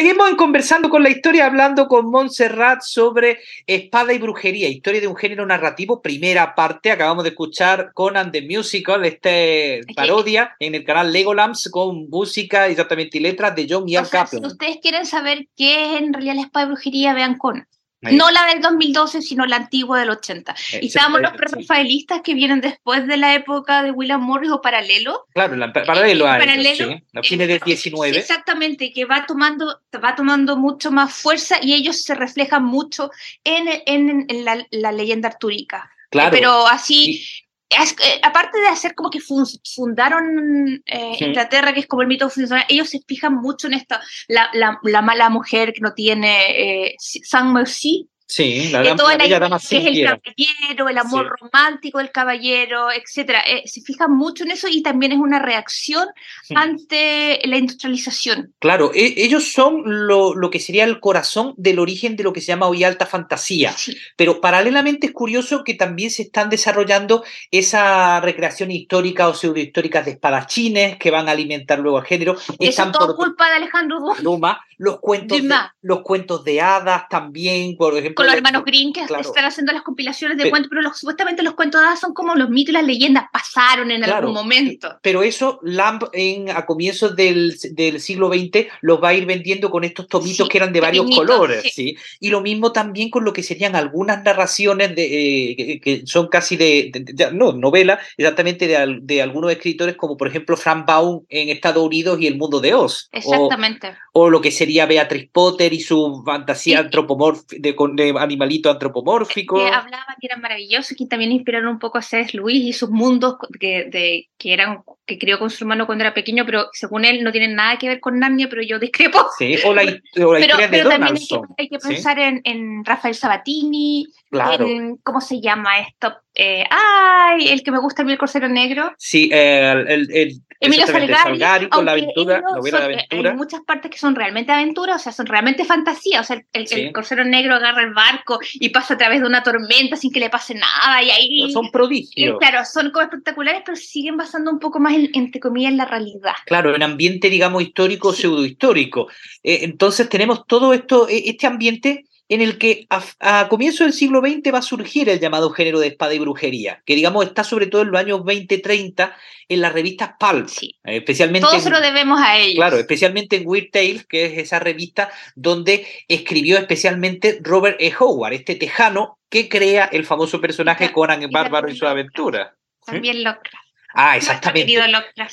Seguimos 0.00 0.34
conversando 0.36 0.88
con 0.88 1.02
la 1.02 1.10
historia, 1.10 1.44
hablando 1.44 1.86
con 1.86 2.10
Montserrat 2.10 2.80
sobre 2.80 3.38
espada 3.66 4.14
y 4.14 4.18
brujería, 4.18 4.66
historia 4.66 4.98
de 4.98 5.06
un 5.06 5.14
género 5.14 5.44
narrativo, 5.44 6.00
primera 6.00 6.54
parte. 6.54 6.90
Acabamos 6.90 7.22
de 7.22 7.28
escuchar 7.28 7.92
Conan 7.92 8.32
the 8.32 8.40
Musical, 8.40 9.04
este 9.04 9.82
parodia 9.94 10.56
en 10.58 10.74
el 10.74 10.84
canal 10.84 11.12
Legolamps 11.12 11.68
con 11.70 12.08
música 12.08 12.68
exactamente 12.68 13.18
y 13.18 13.20
letras 13.20 13.54
de 13.54 13.66
John 13.68 13.86
Ian 13.86 14.06
Kaplan. 14.06 14.40
Si 14.40 14.46
ustedes 14.46 14.78
quieren 14.80 15.04
saber 15.04 15.46
qué 15.54 15.84
es 15.84 16.00
en 16.00 16.14
realidad 16.14 16.36
la 16.36 16.42
espada 16.44 16.64
y 16.64 16.68
brujería, 16.68 17.12
vean 17.12 17.36
Conan. 17.36 17.68
No 18.02 18.30
la 18.30 18.46
del 18.46 18.62
2012, 18.62 19.20
sino 19.20 19.44
la 19.44 19.56
antigua 19.56 20.00
del 20.00 20.10
80. 20.10 20.54
y 20.80 20.86
estábamos 20.86 21.20
los 21.20 21.32
prerrafaelistas 21.32 22.22
que 22.22 22.34
vienen 22.34 22.62
después 22.62 23.06
de 23.06 23.18
la 23.18 23.34
época 23.34 23.82
de 23.82 23.90
William 23.90 24.22
Morris 24.22 24.50
o 24.50 24.62
paralelo. 24.62 25.26
Claro, 25.34 25.54
la, 25.56 25.70
paralelo 25.72 26.26
a 26.26 26.38
paralelo, 26.38 26.96
a 27.14 27.22
fines 27.22 27.48
del 27.48 27.60
19. 27.60 28.18
Exactamente, 28.18 28.92
que 28.92 29.04
va 29.04 29.26
tomando, 29.26 29.80
va 30.02 30.14
tomando 30.14 30.56
mucho 30.56 30.90
más 30.90 31.12
fuerza 31.12 31.58
y 31.60 31.74
ellos 31.74 32.02
se 32.02 32.14
reflejan 32.14 32.64
mucho 32.64 33.10
en, 33.44 33.68
en, 33.86 34.24
en 34.28 34.44
la, 34.46 34.66
la, 34.70 34.92
leyenda 34.92 35.28
artúrica. 35.28 35.90
Claro. 36.10 36.30
Pero 36.30 36.66
así, 36.66 37.22
eh, 37.70 38.20
aparte 38.22 38.60
de 38.60 38.66
hacer 38.66 38.94
como 38.94 39.10
que 39.10 39.20
fundaron 39.20 40.82
eh, 40.86 41.16
Inglaterra, 41.20 41.72
que 41.72 41.80
es 41.80 41.86
como 41.86 42.02
el 42.02 42.08
mito 42.08 42.28
funcional, 42.28 42.64
ellos 42.68 42.90
se 42.90 43.00
fijan 43.06 43.34
mucho 43.34 43.68
en 43.68 43.74
esta, 43.74 44.00
la, 44.28 44.50
la, 44.52 45.02
mala 45.02 45.30
mujer 45.30 45.72
que 45.72 45.80
no 45.80 45.92
tiene 45.92 46.88
eh, 46.88 46.96
San 46.98 47.52
Mercy, 47.52 48.08
Sí, 48.30 48.68
la, 48.70 48.80
gran, 48.84 48.96
la, 48.96 49.58
que 49.58 49.78
es 49.78 49.86
el 49.86 50.04
caballero, 50.04 50.88
el 50.88 50.98
amor 50.98 51.36
romántico 51.40 51.98
del 51.98 52.12
caballero, 52.12 52.92
etcétera. 52.92 53.40
Eh, 53.40 53.66
se 53.66 53.80
fija 53.80 54.06
mucho 54.06 54.44
en 54.44 54.52
eso 54.52 54.68
y 54.70 54.82
también 54.82 55.10
es 55.10 55.18
una 55.18 55.40
reacción 55.40 56.06
ante 56.54 57.40
la 57.42 57.56
industrialización. 57.56 58.54
Claro, 58.60 58.92
e, 58.94 59.14
ellos 59.16 59.52
son 59.52 59.82
lo, 60.06 60.36
lo, 60.36 60.48
que 60.48 60.60
sería 60.60 60.84
el 60.84 61.00
corazón 61.00 61.54
del 61.56 61.80
origen 61.80 62.14
de 62.14 62.22
lo 62.22 62.32
que 62.32 62.40
se 62.40 62.46
llama 62.46 62.68
hoy 62.68 62.84
alta 62.84 63.04
fantasía. 63.04 63.74
Pero 64.14 64.40
paralelamente 64.40 65.08
es 65.08 65.12
curioso 65.12 65.64
que 65.64 65.74
también 65.74 66.12
se 66.12 66.22
están 66.22 66.50
desarrollando 66.50 67.24
esa 67.50 68.20
recreación 68.20 68.70
histórica 68.70 69.26
o 69.28 69.34
pseudohistórica 69.34 70.02
de 70.02 70.12
espadachines 70.12 70.98
que 70.98 71.10
van 71.10 71.28
a 71.28 71.32
alimentar 71.32 71.80
luego 71.80 71.98
al 71.98 72.06
género. 72.06 72.36
Eso 72.60 72.82
es 72.84 72.92
todo 72.92 73.16
culpa 73.16 73.48
de 73.48 73.56
Alejandro 73.56 73.98
Dumas. 74.22 74.58
Los 74.80 74.98
cuentos, 75.00 75.42
de, 75.42 75.54
los 75.82 76.00
cuentos 76.00 76.42
de 76.42 76.62
hadas 76.62 77.06
también, 77.10 77.76
por 77.76 77.92
ejemplo 77.98 78.14
con 78.14 78.24
los 78.24 78.34
hermanos 78.34 78.64
Green 78.64 78.94
que 78.94 79.02
están 79.02 79.44
haciendo 79.44 79.74
las 79.74 79.82
compilaciones 79.82 80.38
de 80.38 80.48
cuentos, 80.48 80.70
pero 80.70 80.94
supuestamente 80.94 81.42
los 81.42 81.52
cuentos 81.52 81.82
de 81.82 81.86
hadas 81.86 82.00
son 82.00 82.14
como 82.14 82.34
los 82.34 82.48
mitos 82.48 82.70
y 82.70 82.72
las 82.72 82.84
leyendas, 82.84 83.26
pasaron 83.30 83.90
en 83.90 84.02
algún 84.04 84.32
momento. 84.32 84.98
Pero 85.02 85.22
eso 85.22 85.60
Lamb 85.62 86.04
en, 86.14 86.48
a 86.48 86.64
comienzos 86.64 87.14
del, 87.14 87.58
del, 87.72 88.00
siglo 88.00 88.30
XX 88.32 88.68
los 88.80 89.02
va 89.04 89.08
a 89.08 89.14
ir 89.14 89.26
vendiendo 89.26 89.70
con 89.70 89.84
estos 89.84 90.08
tomitos 90.08 90.48
que 90.48 90.56
eran 90.56 90.72
de 90.72 90.80
varios 90.80 91.04
colores, 91.14 91.70
sí. 91.74 91.94
Y 92.18 92.30
lo 92.30 92.40
mismo 92.40 92.72
también 92.72 93.10
con 93.10 93.22
lo 93.22 93.34
que 93.34 93.42
serían 93.42 93.76
algunas 93.76 94.24
narraciones 94.24 94.96
de, 94.96 95.50
eh, 95.50 95.80
que, 95.82 96.06
son 96.06 96.28
casi 96.28 96.56
de, 96.56 96.90
no, 97.34 97.52
novela, 97.52 98.00
exactamente 98.16 98.66
de, 98.66 98.98
de, 99.02 99.20
algunos 99.20 99.52
escritores 99.52 99.96
como 99.96 100.16
por 100.16 100.28
ejemplo 100.28 100.56
Frank 100.56 100.86
Baum 100.86 101.26
en 101.28 101.50
Estados 101.50 101.84
Unidos 101.84 102.18
y 102.18 102.26
El 102.26 102.38
Mundo 102.38 102.60
de 102.60 102.72
Oz. 102.72 103.10
Exactamente. 103.12 103.92
O, 104.14 104.30
lo 104.30 104.40
que 104.40 104.50
sería 104.50 104.69
Beatriz 104.86 105.28
Potter 105.32 105.72
y 105.72 105.80
su 105.80 106.22
fantasía 106.24 106.82
de, 106.82 107.74
de, 107.92 108.14
animalito 108.18 108.70
antropomórfico. 108.70 109.56
Que 109.56 109.68
hablaba 109.68 110.16
que 110.20 110.26
eran 110.26 110.40
maravillosos, 110.40 110.96
que 110.96 111.06
también 111.06 111.32
inspiraron 111.32 111.68
un 111.68 111.78
poco 111.78 111.98
a 111.98 112.02
C.S. 112.02 112.36
Luis 112.36 112.64
y 112.64 112.72
sus 112.72 112.90
mundos 112.90 113.36
que, 113.58 113.84
de, 113.84 114.28
que 114.38 114.52
eran 114.52 114.82
que 115.06 115.18
crió 115.18 115.38
con 115.38 115.50
su 115.50 115.64
hermano 115.64 115.86
cuando 115.86 116.04
era 116.04 116.14
pequeño, 116.14 116.46
pero 116.46 116.68
según 116.72 117.04
él 117.04 117.24
no 117.24 117.32
tienen 117.32 117.56
nada 117.56 117.78
que 117.78 117.88
ver 117.88 118.00
con 118.00 118.18
Narnia, 118.18 118.48
pero 118.48 118.62
yo 118.62 118.78
discrepo. 118.78 119.18
Sí, 119.36 119.56
o 119.64 119.74
la, 119.74 119.82
o 120.24 120.32
la 120.32 120.40
historia 120.40 120.68
de 120.68 120.82
Donaldson. 120.82 121.48
Hay 121.58 121.68
que, 121.68 121.78
pensar 121.78 122.18
en, 122.18 122.40
en, 122.44 122.84
Rafael 122.84 123.14
Sabatini, 123.14 124.06
claro. 124.30 124.66
en, 124.66 124.96
¿cómo 124.98 125.20
se 125.20 125.40
llama 125.40 125.80
esto? 125.80 126.14
Eh, 126.34 126.64
¡Ay! 126.70 127.48
El 127.48 127.62
que 127.62 127.72
me 127.72 127.80
gusta 127.80 128.02
a 128.02 128.04
mí, 128.04 128.12
el 128.12 128.18
Corsero 128.18 128.48
Negro. 128.48 128.92
Sí, 128.96 129.28
el, 129.32 130.10
el, 130.10 130.42
Emilio 130.60 130.86
Salgari, 130.86 131.70
con 131.70 131.86
la 131.86 131.92
aventura, 131.92 132.42
novela 132.42 132.80
de 132.80 132.84
eh, 132.84 132.96
aventura. 132.96 133.30
Hay 133.30 133.36
muchas 133.36 133.62
partes 133.62 133.90
que 133.90 133.96
son 133.96 134.14
realmente 134.14 134.52
aventuras, 134.52 134.96
o 134.96 134.98
sea, 134.98 135.12
son 135.12 135.24
realmente 135.24 135.64
fantasía. 135.64 136.20
O 136.20 136.24
sea, 136.24 136.36
el, 136.52 136.66
el, 136.70 136.92
Corsero 136.92 137.24
Negro 137.24 137.54
agarra 137.54 137.82
el 137.82 137.94
barco 137.94 138.38
y 138.52 138.68
pasa 138.68 138.94
a 138.94 138.98
través 138.98 139.22
de 139.22 139.26
una 139.26 139.42
tormenta 139.42 139.96
sin 139.96 140.12
que 140.12 140.20
le 140.20 140.28
pase 140.28 140.54
nada. 140.54 141.02
Y 141.02 141.10
ahí. 141.10 141.52
son 141.52 141.70
prodigios. 141.70 142.38
claro, 142.38 142.64
son 142.66 142.90
como 142.90 143.04
espectaculares, 143.04 143.62
pero 143.64 143.76
siguen 143.76 144.18
basando 144.18 144.50
un 144.50 144.58
poco 144.58 144.78
más, 144.80 144.92
en, 144.92 145.08
entre 145.14 145.40
comillas, 145.40 145.72
en 145.72 145.78
la 145.78 145.86
realidad. 145.86 146.34
Claro, 146.44 146.74
en 146.74 146.82
ambiente, 146.82 147.30
digamos, 147.30 147.62
histórico, 147.62 148.12
pseudohistórico. 148.12 149.08
Eh, 149.42 149.60
entonces 149.62 150.10
tenemos 150.10 150.46
todo 150.46 150.74
esto, 150.74 151.08
este 151.08 151.46
ambiente 151.46 152.04
en 152.30 152.40
el 152.40 152.58
que 152.58 152.86
a, 152.88 153.02
a 153.18 153.48
comienzos 153.48 153.80
del 153.80 153.92
siglo 153.92 154.20
XX 154.20 154.54
va 154.54 154.58
a 154.58 154.62
surgir 154.62 155.08
el 155.08 155.18
llamado 155.18 155.50
género 155.50 155.80
de 155.80 155.88
espada 155.88 156.14
y 156.14 156.20
brujería, 156.20 156.80
que 156.86 156.94
digamos 156.94 157.26
está 157.26 157.42
sobre 157.42 157.66
todo 157.66 157.82
en 157.82 157.90
los 157.90 158.00
años 158.00 158.20
20-30 158.20 159.12
en 159.48 159.60
las 159.60 159.72
revistas 159.72 160.12
Pulp. 160.18 160.48
Sí. 160.48 160.76
Eh, 160.84 160.98
especialmente 160.98 161.48
Todos 161.48 161.64
se 161.64 161.70
lo 161.70 161.80
debemos 161.80 162.20
a 162.20 162.38
ellos. 162.38 162.54
Claro, 162.54 162.78
especialmente 162.78 163.36
en 163.36 163.48
Weird 163.48 163.70
Tales, 163.72 164.06
que 164.06 164.26
es 164.26 164.38
esa 164.38 164.60
revista 164.60 165.10
donde 165.34 165.84
escribió 166.06 166.56
especialmente 166.56 167.40
Robert 167.42 167.76
E. 167.80 167.92
Howard, 167.98 168.34
este 168.34 168.54
tejano 168.54 169.18
que 169.28 169.48
crea 169.48 169.86
el 169.86 170.06
famoso 170.06 170.40
personaje 170.40 170.92
Conan 170.92 171.24
el 171.24 171.30
Bárbaro 171.30 171.68
y 171.68 171.76
su 171.76 171.86
aventura. 171.86 172.54
También 172.86 173.24
Lovecraft. 173.24 173.69
Ah, 173.94 174.16
exactamente. 174.16 174.72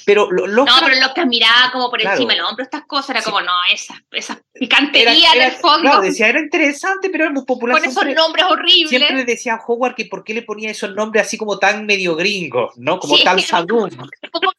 Pero 0.05 0.31
lo, 0.31 0.47
No, 0.47 0.65
pero 0.83 0.95
Lovecraft 0.95 1.27
miraba 1.27 1.71
como 1.71 1.89
por 1.89 2.01
encima 2.01 2.33
del 2.33 2.43
hombro 2.43 2.63
estas 2.63 2.85
cosas, 2.85 3.11
era 3.11 3.21
como, 3.21 3.41
no, 3.41 3.51
esa, 3.71 4.01
esa 4.11 4.41
picantería 4.53 5.31
del 5.33 5.51
fondo. 5.51 5.81
Claro, 5.81 6.01
decía, 6.01 6.27
era 6.27 6.39
interesante, 6.39 7.09
pero 7.09 7.25
era 7.25 7.33
muy 7.33 7.45
popular. 7.45 7.79
Con 7.79 7.87
esos 7.87 8.05
nombres 8.05 8.45
horribles. 8.49 8.89
Siempre 8.89 9.15
le 9.15 9.25
decía 9.25 9.55
a 9.55 9.63
Howard 9.65 9.95
que 9.95 10.05
por 10.05 10.23
qué 10.23 10.33
le 10.33 10.41
ponía 10.41 10.71
esos 10.71 10.93
nombres 10.95 11.27
así 11.27 11.37
como 11.37 11.59
tan 11.59 11.85
medio 11.85 12.15
gringos, 12.15 12.73
¿no? 12.77 12.99
Como 12.99 13.17
tal 13.19 13.37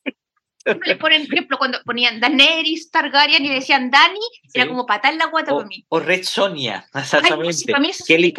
Sadum. 0.68 0.82
le 0.84 0.96
ponen, 0.96 1.26
por 1.26 1.34
ejemplo, 1.34 1.58
cuando 1.58 1.78
ponían 1.84 2.20
Daenerys 2.20 2.90
Targaryen 2.90 3.44
y 3.44 3.54
decían 3.54 3.90
Dani, 3.90 4.20
era 4.52 4.68
como 4.68 4.86
patar 4.86 5.14
la 5.14 5.26
guata 5.26 5.52
para 5.52 5.66
mí. 5.66 5.84
O 5.88 6.00
Red 6.00 6.24
Sonia, 6.24 6.86
exactamente. 6.94 7.64
que 8.06 8.14
él, 8.14 8.34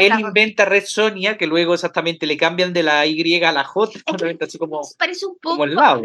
él, 0.00 0.20
inventa 0.20 0.64
Red 0.64 0.84
Sonia, 0.86 1.36
que 1.36 1.46
luego 1.46 1.74
exactamente 1.74 2.26
le 2.26 2.36
cambian 2.36 2.72
de 2.72 2.82
la 2.82 3.06
Y 3.06 3.42
a 3.42 3.52
la 3.52 3.64
J, 3.64 4.00
así 4.40 4.58
como, 4.58 4.82
parece 4.98 5.26
un 5.26 5.34
poco 5.34 5.56
como 5.56 5.64
el 5.64 5.74
lado. 5.74 6.02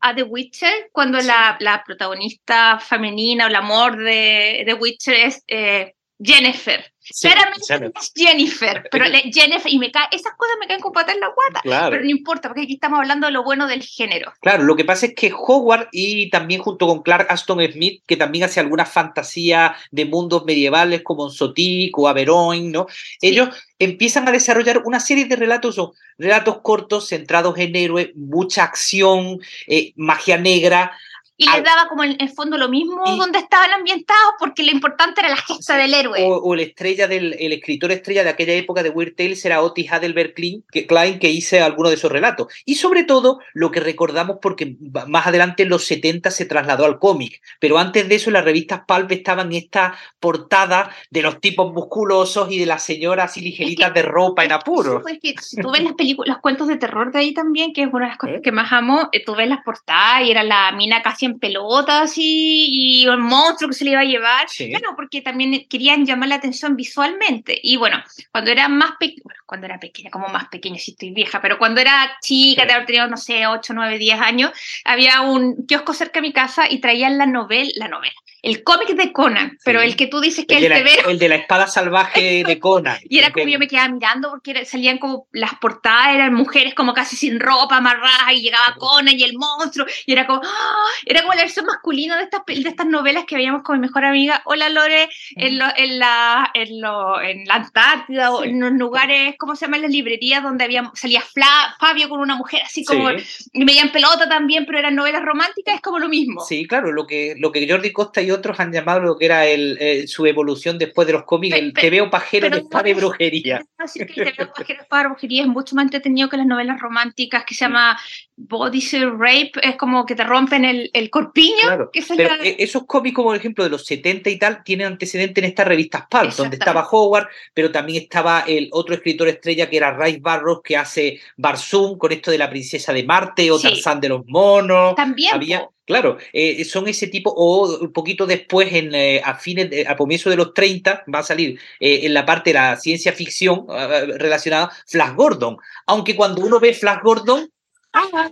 A 0.00 0.14
The 0.14 0.22
Witcher, 0.22 0.88
cuando 0.92 1.20
la, 1.20 1.58
la, 1.60 1.82
protagonista 1.84 2.78
femenina 2.78 3.44
o 3.44 3.48
el 3.48 3.54
amor 3.54 3.98
de 3.98 4.62
The 4.64 4.74
Witcher 4.74 5.14
es 5.14 5.44
eh, 5.46 5.94
Jennifer. 6.22 6.94
Claramente 7.20 7.98
es 8.00 8.12
Jennifer, 8.14 8.88
pero 8.90 9.04
Jennifer, 9.04 9.70
y 9.70 9.78
me 9.78 9.90
cae, 9.90 10.06
esas 10.10 10.32
cosas 10.36 10.56
me 10.58 10.66
caen 10.66 10.80
con 10.80 10.92
patas 10.92 11.14
en 11.14 11.20
la 11.20 11.28
guata, 11.28 11.90
pero 11.90 12.02
no 12.02 12.08
importa, 12.08 12.48
porque 12.48 12.62
aquí 12.62 12.74
estamos 12.74 12.98
hablando 12.98 13.26
de 13.26 13.32
lo 13.32 13.44
bueno 13.44 13.66
del 13.66 13.82
género. 13.82 14.32
Claro, 14.40 14.64
lo 14.64 14.74
que 14.74 14.86
pasa 14.86 15.06
es 15.06 15.14
que 15.14 15.30
Howard 15.30 15.88
y 15.92 16.30
también 16.30 16.62
junto 16.62 16.86
con 16.86 17.02
Clark 17.02 17.26
Aston 17.28 17.60
Smith, 17.70 18.02
que 18.06 18.16
también 18.16 18.44
hace 18.44 18.60
alguna 18.60 18.86
fantasía 18.86 19.76
de 19.90 20.06
mundos 20.06 20.46
medievales 20.46 21.02
como 21.02 21.28
Sotik 21.28 21.98
o 21.98 22.08
Averroes, 22.08 22.62
¿no? 22.62 22.86
Ellos 23.20 23.50
empiezan 23.78 24.26
a 24.26 24.32
desarrollar 24.32 24.82
una 24.86 25.00
serie 25.00 25.26
de 25.26 25.36
relatos, 25.36 25.78
o 25.78 25.92
relatos 26.16 26.60
cortos 26.62 27.08
centrados 27.08 27.58
en 27.58 27.76
héroes, 27.76 28.10
mucha 28.14 28.64
acción, 28.64 29.40
eh, 29.66 29.92
magia 29.96 30.38
negra, 30.38 30.92
y 31.36 31.48
les 31.48 31.64
daba 31.64 31.88
como 31.88 32.04
en 32.04 32.16
el 32.20 32.28
fondo 32.30 32.56
lo 32.56 32.68
mismo 32.68 33.04
donde 33.16 33.38
estaban 33.38 33.70
ambientados 33.72 34.34
porque 34.38 34.62
lo 34.62 34.70
importante 34.70 35.20
era 35.20 35.30
la 35.30 35.36
gesta 35.36 35.76
del 35.76 35.92
héroe. 35.92 36.20
O, 36.22 36.54
la 36.54 36.62
estrella 36.62 37.08
del 37.08 37.34
el 37.38 37.52
escritor 37.52 37.90
estrella 37.90 38.22
de 38.22 38.30
aquella 38.30 38.54
época 38.54 38.82
de 38.82 38.90
Weird 38.90 39.16
Tales 39.16 39.44
era 39.44 39.62
Otis 39.62 39.90
Hadelberg 39.90 40.34
Klein 40.34 40.64
que, 40.70 40.86
Klein, 40.86 41.18
que 41.18 41.30
hice 41.30 41.60
alguno 41.60 41.88
de 41.88 41.96
esos 41.96 42.12
relatos. 42.12 42.52
Y 42.64 42.76
sobre 42.76 43.04
todo 43.04 43.40
lo 43.52 43.70
que 43.70 43.80
recordamos 43.80 44.38
porque 44.40 44.76
más 45.08 45.26
adelante 45.26 45.64
en 45.64 45.70
los 45.70 45.84
70 45.86 46.30
se 46.30 46.46
trasladó 46.46 46.84
al 46.84 46.98
cómic, 46.98 47.40
pero 47.58 47.78
antes 47.78 48.08
de 48.08 48.14
eso 48.14 48.30
las 48.30 48.44
revistas 48.44 48.82
Pulp 48.86 49.10
estaban 49.10 49.48
en 49.52 49.64
esta 49.64 49.96
portada 50.20 50.90
de 51.10 51.22
los 51.22 51.40
tipos 51.40 51.72
musculosos 51.72 52.50
y 52.50 52.58
de 52.58 52.66
las 52.66 52.82
señoras 52.82 53.36
y 53.36 53.40
ligeritas 53.40 53.92
de 53.92 54.02
ropa 54.02 54.44
en 54.44 54.52
apuro. 54.52 55.02
Pues 55.02 55.18
que 55.20 55.34
si 55.40 55.56
tú 55.56 55.70
ves 55.72 55.82
las 55.82 55.94
películas, 55.94 56.28
los 56.28 56.38
cuentos 56.38 56.68
de 56.68 56.76
terror 56.76 57.10
de 57.12 57.18
ahí 57.18 57.34
también, 57.34 57.72
que 57.72 57.82
es 57.82 57.88
una 57.92 58.06
de 58.06 58.10
las 58.10 58.18
cosas 58.18 58.36
¿Eh? 58.36 58.40
que 58.42 58.52
más 58.52 58.72
amo, 58.72 59.08
eh, 59.12 59.22
tú 59.24 59.34
ves 59.34 59.48
las 59.48 59.62
portadas 59.64 60.22
y 60.22 60.30
era 60.30 60.42
la 60.42 60.72
mina 60.72 61.02
casi 61.02 61.23
en 61.24 61.38
pelotas 61.38 62.14
y, 62.16 63.02
y 63.02 63.06
el 63.06 63.18
monstruo 63.18 63.70
que 63.70 63.76
se 63.76 63.84
le 63.84 63.92
iba 63.92 64.00
a 64.00 64.04
llevar. 64.04 64.46
Bueno, 64.70 64.94
porque 64.96 65.20
también 65.20 65.66
querían 65.68 66.06
llamar 66.06 66.28
la 66.28 66.36
atención 66.36 66.76
visualmente. 66.76 67.58
Y 67.62 67.76
bueno, 67.76 68.02
cuando 68.30 68.50
era 68.50 68.68
más 68.68 68.92
pequeña, 68.98 69.22
bueno, 69.24 69.40
cuando 69.46 69.66
era 69.66 69.78
pequeña, 69.78 70.10
como 70.10 70.28
más 70.28 70.48
pequeña, 70.48 70.78
si 70.78 70.92
estoy 70.92 71.10
vieja, 71.10 71.40
pero 71.40 71.58
cuando 71.58 71.80
era 71.80 72.16
chica, 72.22 72.62
sí. 72.62 72.68
de 72.68 72.84
tenido, 72.84 73.08
no 73.08 73.16
sé, 73.16 73.46
8, 73.46 73.72
9, 73.74 73.98
10 73.98 74.20
años, 74.20 74.50
había 74.84 75.20
un 75.22 75.66
kiosco 75.66 75.92
cerca 75.94 76.20
de 76.20 76.22
mi 76.22 76.32
casa 76.32 76.70
y 76.70 76.80
traían 76.80 77.18
la 77.18 77.26
novela, 77.26 77.70
la 77.76 77.88
novela, 77.88 78.14
el 78.42 78.62
cómic 78.62 78.88
de 78.90 79.12
Conan, 79.12 79.58
pero 79.64 79.80
el 79.80 79.96
que 79.96 80.06
tú 80.06 80.20
dices 80.20 80.44
que 80.46 80.58
el, 80.58 80.64
el 80.64 80.84
de 80.84 80.84
la, 80.84 81.10
El 81.10 81.18
de 81.18 81.28
la 81.28 81.34
espada 81.36 81.66
salvaje 81.66 82.44
de 82.44 82.58
Conan. 82.58 82.98
y 83.08 83.18
era 83.18 83.32
como 83.32 83.46
yo 83.48 83.58
me 83.58 83.68
quedaba 83.68 83.88
mirando 83.88 84.30
porque 84.30 84.64
salían 84.64 84.98
como 84.98 85.28
las 85.32 85.54
portadas, 85.54 86.14
eran 86.14 86.34
mujeres 86.34 86.74
como 86.74 86.92
casi 86.92 87.16
sin 87.16 87.40
ropa, 87.40 87.78
amarradas, 87.78 88.32
y 88.32 88.42
llegaba 88.42 88.74
Conan 88.76 89.18
y 89.18 89.22
el 89.22 89.36
monstruo, 89.36 89.86
y 90.06 90.12
era 90.12 90.26
como, 90.26 90.42
¡ah! 90.44 90.88
Era 91.14 91.22
como 91.22 91.34
la 91.34 91.42
versión 91.42 91.66
masculina 91.66 92.16
de 92.16 92.24
estas, 92.24 92.42
de 92.44 92.68
estas 92.68 92.86
novelas 92.86 93.24
que 93.24 93.36
veíamos 93.36 93.62
con 93.62 93.78
mi 93.78 93.86
mejor 93.86 94.04
amiga, 94.04 94.42
hola 94.46 94.68
Lore, 94.68 95.08
en, 95.36 95.58
lo, 95.58 95.66
en, 95.76 95.98
la, 96.00 96.50
en, 96.54 96.80
lo, 96.80 97.20
en 97.20 97.44
la 97.44 97.54
Antártida 97.54 98.32
o 98.32 98.42
en 98.42 98.58
los 98.58 98.72
lugares, 98.72 99.36
¿cómo 99.38 99.54
se 99.54 99.66
llaman 99.66 99.82
las 99.82 99.92
librerías? 99.92 100.42
Donde 100.42 100.64
había, 100.64 100.90
salía 100.94 101.20
Fla, 101.20 101.76
Fabio 101.78 102.08
con 102.08 102.20
una 102.20 102.34
mujer 102.34 102.62
así 102.64 102.84
como, 102.84 103.10
sí. 103.10 103.50
y 103.52 103.64
veían 103.64 103.90
pelota 103.92 104.28
también, 104.28 104.66
pero 104.66 104.78
eran 104.78 104.96
novelas 104.96 105.22
románticas, 105.22 105.76
es 105.76 105.80
como 105.80 105.98
lo 105.98 106.08
mismo. 106.08 106.40
Sí, 106.40 106.66
claro, 106.66 106.90
lo 106.90 107.06
que, 107.06 107.34
lo 107.38 107.52
que 107.52 107.68
Jordi 107.68 107.92
Costa 107.92 108.20
y 108.20 108.32
otros 108.32 108.58
han 108.58 108.72
llamado 108.72 109.00
lo 109.00 109.16
que 109.16 109.26
era 109.26 109.46
el, 109.46 109.78
eh, 109.80 110.08
su 110.08 110.26
evolución 110.26 110.78
después 110.78 111.06
de 111.06 111.12
los 111.12 111.24
cómics, 111.24 111.56
el 111.56 111.72
te 111.72 111.90
veo 111.90 112.10
pajero 112.10 112.50
de 112.50 112.58
espada 112.58 112.88
y 112.88 112.94
brujería. 112.94 113.64
Decir 113.78 114.06
que 114.06 114.24
te 114.24 114.32
veo 114.36 114.52
pajero 114.52 114.78
de 114.78 114.82
espada 114.82 115.02
y 115.04 115.06
brujería 115.06 115.42
es 115.42 115.48
mucho 115.48 115.76
más 115.76 115.84
entretenido 115.84 116.28
que 116.28 116.36
las 116.36 116.46
novelas 116.46 116.80
románticas 116.80 117.44
que 117.44 117.54
se 117.54 117.66
llama 117.66 117.96
Body 118.36 118.80
Rape, 119.16 119.52
es 119.62 119.76
como 119.76 120.06
que 120.06 120.16
te 120.16 120.24
rompen 120.24 120.64
el, 120.64 120.90
el 120.92 121.03
corpiño. 121.10 121.62
Claro, 121.62 121.90
que 121.92 122.02
pero 122.16 122.36
la... 122.36 122.44
esos 122.44 122.84
cómics, 122.86 123.14
como 123.14 123.28
por 123.28 123.36
ejemplo 123.36 123.64
de 123.64 123.70
los 123.70 123.84
70 123.84 124.30
y 124.30 124.38
tal, 124.38 124.62
tienen 124.64 124.86
antecedente 124.86 125.40
en 125.40 125.46
estas 125.46 125.66
revistas 125.66 126.04
Pulp, 126.10 126.32
donde 126.32 126.56
estaba 126.56 126.86
Howard, 126.90 127.28
pero 127.52 127.70
también 127.70 128.02
estaba 128.02 128.44
el 128.46 128.68
otro 128.72 128.94
escritor 128.94 129.28
estrella 129.28 129.68
que 129.68 129.76
era 129.76 129.92
Ray 129.92 130.18
Barros, 130.18 130.60
que 130.62 130.76
hace 130.76 131.20
Barzum 131.36 131.98
con 131.98 132.12
esto 132.12 132.30
de 132.30 132.38
la 132.38 132.50
princesa 132.50 132.92
de 132.92 133.04
Marte 133.04 133.50
o 133.50 133.58
sí. 133.58 133.68
Tarzán 133.68 134.00
de 134.00 134.08
los 134.08 134.22
monos. 134.26 134.94
También. 134.94 135.34
Había, 135.34 135.68
Claro, 135.86 136.16
eh, 136.32 136.64
son 136.64 136.88
ese 136.88 137.08
tipo, 137.08 137.30
o 137.30 137.78
un 137.78 137.92
poquito 137.92 138.26
después, 138.26 138.72
en, 138.72 138.94
eh, 138.94 139.20
a 139.22 139.34
fines, 139.34 139.68
de, 139.68 139.86
a 139.86 139.96
comienzo 139.96 140.30
de 140.30 140.36
los 140.36 140.54
30, 140.54 141.04
va 141.14 141.18
a 141.18 141.22
salir 141.22 141.58
eh, 141.78 142.00
en 142.04 142.14
la 142.14 142.24
parte 142.24 142.50
de 142.50 142.54
la 142.54 142.76
ciencia 142.76 143.12
ficción 143.12 143.66
uh, 143.68 144.16
relacionada 144.16 144.72
Flash 144.86 145.14
Gordon. 145.14 145.58
Aunque 145.86 146.16
cuando 146.16 146.40
uno 146.40 146.58
ve 146.58 146.72
Flash 146.72 147.02
Gordon, 147.02 147.50
ah, 147.94 148.30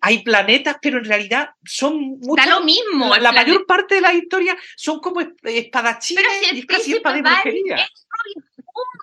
hay 0.00 0.22
planetas, 0.22 0.76
pero 0.80 0.98
en 0.98 1.04
realidad 1.04 1.50
son 1.64 2.18
muchas, 2.20 2.46
Da 2.46 2.58
lo 2.58 2.64
mismo. 2.64 3.08
La, 3.16 3.18
la 3.18 3.32
mayor 3.32 3.66
parte 3.66 3.96
de 3.96 4.00
la 4.00 4.12
historia 4.12 4.56
son 4.76 5.00
como 5.00 5.20
espadachines 5.20 6.24
pero 6.24 6.50
si 6.50 6.58
y 6.58 6.66
casi 6.66 6.92
espada 6.94 7.16
de 7.16 7.22
brujería. 7.22 7.88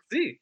Sí. 0.10 0.40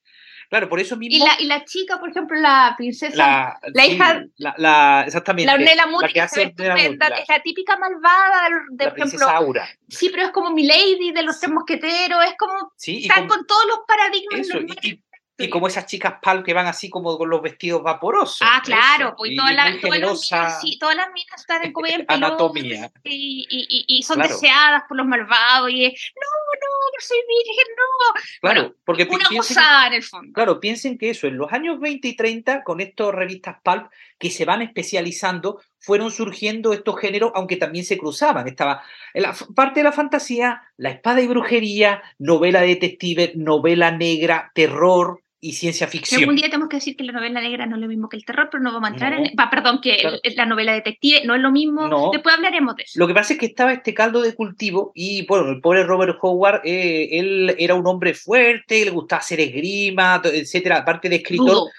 Claro, 0.49 0.69
por 0.69 0.79
eso 0.79 0.95
mismo. 0.95 1.15
Y 1.15 1.19
la, 1.19 1.35
y 1.39 1.45
la 1.45 1.65
chica, 1.65 1.99
por 1.99 2.09
ejemplo, 2.09 2.39
la 2.39 2.75
princesa, 2.77 3.59
la, 3.73 3.85
hija. 3.85 4.23
La, 4.37 5.03
exactamente. 5.05 5.47
La 5.47 5.53
Ornella 5.55 5.85
que 6.13 6.19
es, 6.19 6.37
es 6.37 7.27
la 7.27 7.39
típica 7.43 7.77
malvada, 7.77 8.49
de, 8.71 8.89
por 8.89 8.99
ejemplo. 8.99 9.27
Aura. 9.27 9.67
Sí, 9.89 10.09
pero 10.09 10.23
es 10.23 10.31
como 10.31 10.51
mi 10.51 10.65
lady 10.65 11.11
de 11.11 11.23
los 11.23 11.39
tres 11.39 11.51
mosqueteros, 11.51 12.23
es 12.25 12.35
como. 12.37 12.71
Sí, 12.77 13.07
están 13.07 13.27
con, 13.27 13.45
todos 13.45 13.65
los 13.67 13.79
paradigmas. 13.87 14.39
Eso, 14.39 14.59
y, 14.81 15.03
y 15.37 15.49
como 15.49 15.67
esas 15.67 15.85
chicas 15.85 16.15
pal 16.21 16.43
que 16.43 16.53
van 16.53 16.67
así 16.67 16.89
como 16.89 17.17
con 17.17 17.29
los 17.29 17.41
vestidos 17.41 17.83
vaporosos. 17.83 18.39
Ah, 18.41 18.61
claro, 18.63 19.15
pues 19.17 19.35
todas, 19.35 19.53
las, 19.53 19.81
todas, 19.81 19.99
las 19.99 20.29
minas, 20.31 20.61
sí, 20.61 20.77
todas 20.79 20.95
las 20.95 21.07
minas 21.07 21.41
están 21.41 21.65
en 21.65 21.73
como 21.73 21.87
en 21.87 22.05
anatomía. 22.07 22.91
Y, 23.03 23.45
y, 23.49 23.85
y, 23.87 24.03
son 24.03 24.19
deseadas 24.19 24.83
por 24.87 24.95
los 24.95 25.05
malvados 25.05 25.69
y 25.69 25.85
es, 25.85 26.11
no, 26.15 26.27
no, 26.61 26.75
soy 26.99 27.17
virgen, 27.27 27.75
no. 27.75 28.21
Claro, 28.39 28.61
bueno, 28.61 28.75
porque 28.85 29.07
una 29.11 29.29
gozada 29.29 29.87
en 29.87 29.93
el 29.93 30.03
fondo. 30.03 30.31
Claro, 30.33 30.59
piensen 30.59 30.97
que 30.97 31.09
eso, 31.09 31.27
en 31.27 31.37
los 31.37 31.51
años 31.51 31.79
20 31.81 32.07
y 32.07 32.15
30, 32.15 32.63
con 32.63 32.79
estas 32.79 33.13
revistas 33.13 33.57
pulp 33.61 33.87
que 34.17 34.29
se 34.29 34.45
van 34.45 34.61
especializando, 34.61 35.61
fueron 35.79 36.11
surgiendo 36.11 36.71
estos 36.71 36.97
géneros, 36.99 37.31
aunque 37.35 37.57
también 37.57 37.83
se 37.83 37.97
cruzaban. 37.97 38.47
Estaba 38.47 38.83
en 39.13 39.23
la 39.23 39.35
parte 39.53 39.81
de 39.81 39.83
la 39.83 39.91
fantasía, 39.91 40.63
la 40.77 40.91
espada 40.91 41.21
y 41.21 41.27
brujería, 41.27 42.01
novela 42.17 42.61
detective, 42.61 43.33
novela 43.35 43.91
negra, 43.91 44.51
terror, 44.55 45.21
y 45.45 45.53
ciencia 45.53 45.87
ficción. 45.87 46.21
Algún 46.21 46.35
día 46.37 46.47
tenemos 46.47 46.69
que 46.69 46.77
decir 46.77 46.95
que 46.95 47.03
la 47.03 47.11
novela 47.11 47.39
negra 47.39 47.67
no 47.67 47.75
es 47.75 47.81
lo 47.81 47.87
mismo 47.87 48.09
que 48.09 48.17
el 48.17 48.25
terror, 48.25 48.49
pero 48.51 48.63
no 48.63 48.73
vamos 48.73 48.89
a 48.89 48.93
entrar 48.93 49.13
en... 49.13 49.25
Va, 49.39 49.47
perdón, 49.51 49.79
que 49.79 50.19
la 50.35 50.47
novela 50.47 50.73
detective 50.73 51.21
no 51.23 51.35
es 51.35 51.41
lo 51.41 51.51
mismo. 51.51 52.09
Después 52.11 52.33
hablaremos 52.33 52.75
de 52.75 52.83
eso. 52.83 52.99
Lo 52.99 53.05
que 53.05 53.13
pasa 53.13 53.33
es 53.33 53.39
que 53.39 53.45
estaba 53.45 53.71
este 53.71 53.93
caldo 53.93 54.21
de 54.21 54.33
cultivo 54.33 54.91
y, 54.95 55.23
bueno, 55.27 55.51
el 55.51 55.61
pobre 55.61 55.83
Robert 55.83 56.17
Howard, 56.19 56.61
eh, 56.65 57.19
él 57.19 57.55
era 57.59 57.75
un 57.75 57.85
hombre 57.85 58.15
fuerte, 58.15 58.83
le 58.83 58.89
gustaba 58.89 59.19
hacer 59.19 59.39
esgrima, 59.39 60.19
etcétera, 60.23 60.77
aparte 60.77 61.09
de 61.09 61.17
escritor, 61.17 61.69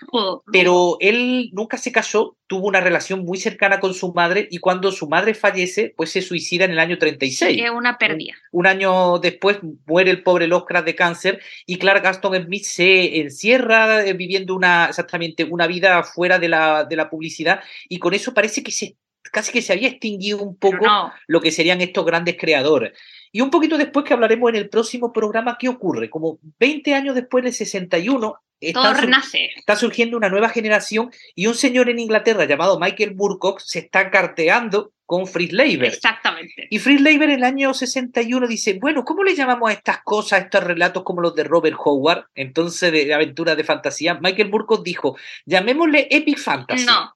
pero 0.52 0.96
él 1.00 1.50
nunca 1.52 1.76
se 1.76 1.90
casó, 1.90 2.36
tuvo 2.46 2.68
una 2.68 2.80
relación 2.80 3.24
muy 3.24 3.38
cercana 3.38 3.80
con 3.80 3.94
su 3.94 4.12
madre 4.12 4.46
y 4.48 4.58
cuando 4.58 4.92
su 4.92 5.08
madre 5.08 5.34
fallece, 5.34 5.92
pues 5.96 6.10
se 6.10 6.22
suicida 6.22 6.64
en 6.64 6.70
el 6.70 6.78
año 6.78 6.98
36. 6.98 7.56
Sí, 7.56 7.60
es 7.60 7.70
una 7.70 7.98
pérdida. 7.98 8.34
Un, 8.52 8.60
un, 8.60 8.66
año 8.68 9.18
después 9.18 9.58
muere 9.86 10.12
el 10.12 10.22
pobre 10.22 10.46
Lovecraft 10.46 10.86
de 10.86 10.94
cáncer 10.94 11.40
y 11.66 11.78
Clark 11.78 12.04
Gaston 12.04 12.44
Smith 12.44 12.64
se 12.64 13.18
encierra 13.20 13.55
eh, 13.56 14.12
viviendo 14.14 14.54
una, 14.54 14.86
exactamente, 14.86 15.44
una 15.44 15.66
vida 15.66 16.02
fuera 16.02 16.38
de 16.38 16.48
la, 16.48 16.84
de 16.84 16.96
la 16.96 17.10
publicidad 17.10 17.60
y 17.88 17.98
con 17.98 18.14
eso 18.14 18.34
parece 18.34 18.62
que 18.62 18.72
se, 18.72 18.96
casi 19.30 19.52
que 19.52 19.62
se 19.62 19.72
había 19.72 19.88
extinguido 19.88 20.42
un 20.42 20.56
poco 20.56 20.86
lo 21.26 21.40
que 21.40 21.50
serían 21.50 21.80
estos 21.80 22.04
grandes 22.04 22.36
creadores. 22.38 22.92
Y 23.32 23.40
un 23.40 23.50
poquito 23.50 23.76
después 23.76 24.06
que 24.06 24.14
hablaremos 24.14 24.50
en 24.50 24.56
el 24.56 24.68
próximo 24.68 25.12
programa, 25.12 25.56
¿qué 25.58 25.68
ocurre? 25.68 26.08
Como 26.08 26.38
20 26.58 26.94
años 26.94 27.14
después 27.14 27.44
del 27.44 27.52
61, 27.52 28.34
está, 28.60 28.94
renace. 28.94 29.50
está 29.56 29.76
surgiendo 29.76 30.16
una 30.16 30.28
nueva 30.28 30.48
generación 30.48 31.10
y 31.34 31.46
un 31.46 31.54
señor 31.54 31.90
en 31.90 31.98
Inglaterra 31.98 32.44
llamado 32.44 32.80
Michael 32.80 33.14
Burkock 33.14 33.60
se 33.60 33.80
está 33.80 34.10
carteando 34.10 34.92
con 35.06 35.26
Fritz 35.26 35.52
Leiber. 35.52 35.94
Exactamente. 35.94 36.66
Y 36.68 36.78
Fritz 36.80 37.00
Leiber 37.00 37.30
en 37.30 37.36
el 37.36 37.44
año 37.44 37.72
61 37.72 38.46
dice, 38.48 38.78
bueno, 38.80 39.04
¿cómo 39.04 39.22
le 39.22 39.34
llamamos 39.34 39.70
a 39.70 39.72
estas 39.72 40.02
cosas, 40.02 40.32
a 40.40 40.42
estos 40.44 40.64
relatos 40.64 41.04
como 41.04 41.20
los 41.20 41.34
de 41.34 41.44
Robert 41.44 41.76
Howard, 41.82 42.26
entonces 42.34 42.92
de, 42.92 43.14
aventuras 43.14 43.56
de 43.56 43.64
fantasía? 43.64 44.18
Michael 44.20 44.50
Burkott 44.50 44.84
dijo, 44.84 45.16
llamémosle 45.46 46.08
Epic 46.10 46.38
Fantasy. 46.38 46.84
No. 46.84 47.14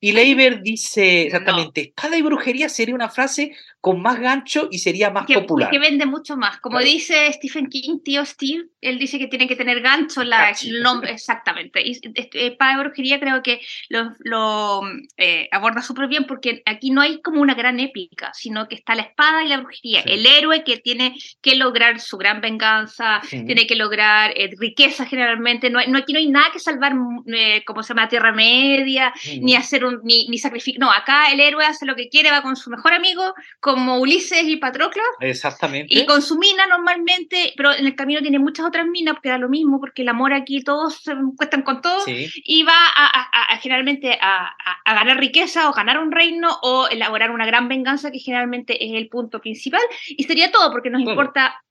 Y 0.00 0.12
Leiber 0.12 0.62
dice 0.62 1.22
exactamente, 1.22 1.80
espada 1.80 2.16
y 2.16 2.22
brujería 2.22 2.68
sería 2.68 2.94
una 2.94 3.08
frase 3.08 3.56
con 3.80 4.00
más 4.00 4.20
gancho 4.20 4.68
y 4.70 4.78
sería 4.78 5.10
más 5.10 5.26
popular. 5.26 5.70
Que 5.70 5.78
vende 5.78 6.06
mucho 6.06 6.36
más. 6.36 6.58
Como 6.60 6.78
dice 6.78 7.32
Stephen 7.32 7.68
King, 7.68 7.98
tío 8.04 8.24
Steve, 8.24 8.66
él 8.80 8.98
dice 8.98 9.18
que 9.18 9.26
tiene 9.26 9.48
que 9.48 9.56
tener 9.56 9.80
gancho 9.80 10.22
la, 10.22 10.50
el 10.50 10.82
nombre, 10.82 11.12
exactamente. 11.12 11.82
Y 11.84 11.98
espada 12.14 12.74
y 12.74 12.80
brujería 12.80 13.18
creo 13.18 13.42
que 13.42 13.60
lo, 13.88 14.12
lo 14.20 14.82
eh, 15.16 15.48
aborda 15.50 15.82
súper 15.82 16.08
bien 16.08 16.24
porque 16.24 16.62
aquí 16.66 16.90
no 16.90 17.00
hay 17.00 17.20
como 17.20 17.40
una 17.40 17.54
gran 17.54 17.80
épica, 17.80 18.32
sino 18.34 18.68
que 18.68 18.76
está 18.76 18.94
la 18.94 19.02
espada 19.02 19.44
y 19.44 19.48
la 19.48 19.58
brujería. 19.58 20.00
El 20.02 20.26
héroe 20.26 20.62
que 20.64 20.78
tiene 20.78 21.16
que 21.40 21.56
lograr 21.56 22.00
su 22.00 22.18
gran 22.18 22.40
venganza, 22.40 23.20
tiene 23.28 23.66
que 23.66 23.74
lograr 23.74 24.32
eh, 24.36 24.50
riqueza 24.58 25.06
generalmente. 25.06 25.70
No, 25.70 25.80
no, 25.86 25.98
aquí 25.98 26.12
no 26.12 26.18
hay 26.18 26.28
nada 26.28 26.50
que 26.52 26.60
salvar, 26.60 26.94
eh, 27.26 27.64
como 27.64 27.82
se 27.82 27.94
llama, 27.94 28.08
Tierra 28.08 28.32
Media, 28.32 29.12
ni 29.40 29.56
hacer 29.56 29.84
un, 29.88 30.00
ni, 30.04 30.28
ni 30.28 30.38
sacrificar. 30.38 30.80
No, 30.80 30.92
acá 30.92 31.32
el 31.32 31.40
héroe 31.40 31.64
hace 31.64 31.86
lo 31.86 31.96
que 31.96 32.08
quiere, 32.08 32.30
va 32.30 32.42
con 32.42 32.56
su 32.56 32.70
mejor 32.70 32.92
amigo, 32.92 33.34
como 33.60 33.98
Ulises 33.98 34.44
y 34.44 34.56
Patroclo. 34.56 35.02
Exactamente. 35.20 35.92
Y 35.92 36.06
con 36.06 36.22
su 36.22 36.38
mina 36.38 36.66
normalmente, 36.66 37.52
pero 37.56 37.72
en 37.72 37.86
el 37.86 37.94
camino 37.94 38.20
tiene 38.20 38.38
muchas 38.38 38.66
otras 38.66 38.86
minas, 38.86 39.14
porque 39.14 39.30
da 39.30 39.38
lo 39.38 39.48
mismo, 39.48 39.80
porque 39.80 40.02
el 40.02 40.08
amor 40.08 40.32
aquí 40.32 40.62
todos 40.62 41.02
se 41.02 41.14
cuestan 41.36 41.62
con 41.62 41.82
todo, 41.82 42.04
y 42.06 42.62
va 42.62 42.72
a, 42.72 43.58
generalmente 43.60 44.18
a, 44.20 44.54
ganar 44.86 45.18
riqueza 45.18 45.68
o 45.68 45.72
ganar 45.72 45.98
un 45.98 46.12
reino 46.12 46.58
o 46.62 46.88
elaborar 46.88 47.30
una 47.30 47.46
gran 47.46 47.68
venganza, 47.68 48.10
que 48.10 48.18
generalmente 48.18 48.84
es 48.84 48.92
el 48.94 49.08
punto 49.08 49.40
principal, 49.40 49.82
y 50.08 50.24
sería 50.24 50.50
todo, 50.50 50.70
porque 50.70 50.90
nos 50.90 51.02
importa... 51.02 51.62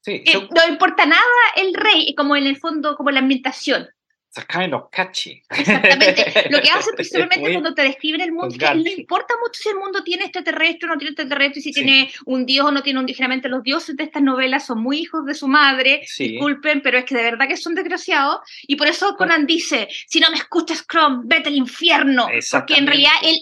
Sí, 0.00 0.22
eh, 0.26 0.48
no 0.54 0.68
importa 0.68 1.06
nada 1.06 1.22
el 1.56 1.72
rey, 1.72 2.14
como 2.14 2.36
en 2.36 2.46
el 2.46 2.58
fondo, 2.58 2.94
como 2.94 3.10
la 3.10 3.20
ambientación. 3.20 3.88
It's 4.36 4.46
kind 4.46 4.74
of 4.74 4.90
catchy. 4.90 5.42
Exactamente. 5.48 6.48
Lo 6.50 6.60
que 6.60 6.68
hace 6.70 6.92
principalmente 6.92 7.52
cuando 7.52 7.72
te 7.72 7.82
describen 7.82 8.20
el 8.20 8.32
mundo, 8.32 8.56
que 8.58 8.74
no 8.74 8.90
importa 8.90 9.34
mucho 9.40 9.60
si 9.62 9.68
el 9.68 9.76
mundo 9.76 10.02
tiene 10.02 10.24
extraterrestre 10.24 10.88
o 10.88 10.92
no 10.92 10.98
tiene 10.98 11.10
extraterrestre, 11.10 11.62
si 11.62 11.72
tiene 11.72 12.10
un 12.24 12.44
dios 12.44 12.66
o 12.66 12.72
no 12.72 12.82
tiene 12.82 13.00
un 13.00 13.04
Generalmente 13.14 13.48
los 13.48 13.62
dioses 13.62 13.96
de 13.96 14.04
estas 14.04 14.22
novelas 14.22 14.66
son 14.66 14.82
muy 14.82 14.98
hijos 14.98 15.24
de 15.24 15.34
su 15.34 15.46
madre, 15.46 16.04
disculpen, 16.18 16.80
pero 16.82 16.98
es 16.98 17.04
que 17.04 17.14
de 17.14 17.22
verdad 17.22 17.46
que 17.46 17.56
son 17.56 17.76
desgraciados. 17.76 18.40
Y 18.66 18.74
por 18.74 18.88
eso 18.88 19.14
Conan 19.16 19.46
dice, 19.46 19.88
si 20.06 20.18
no 20.18 20.30
me 20.30 20.36
escuchas, 20.36 20.84
Chrome, 20.84 21.22
vete 21.26 21.50
al 21.50 21.54
infierno. 21.54 22.26
Porque 22.50 22.74
en 22.74 22.86
realidad 22.86 23.12
él, 23.22 23.38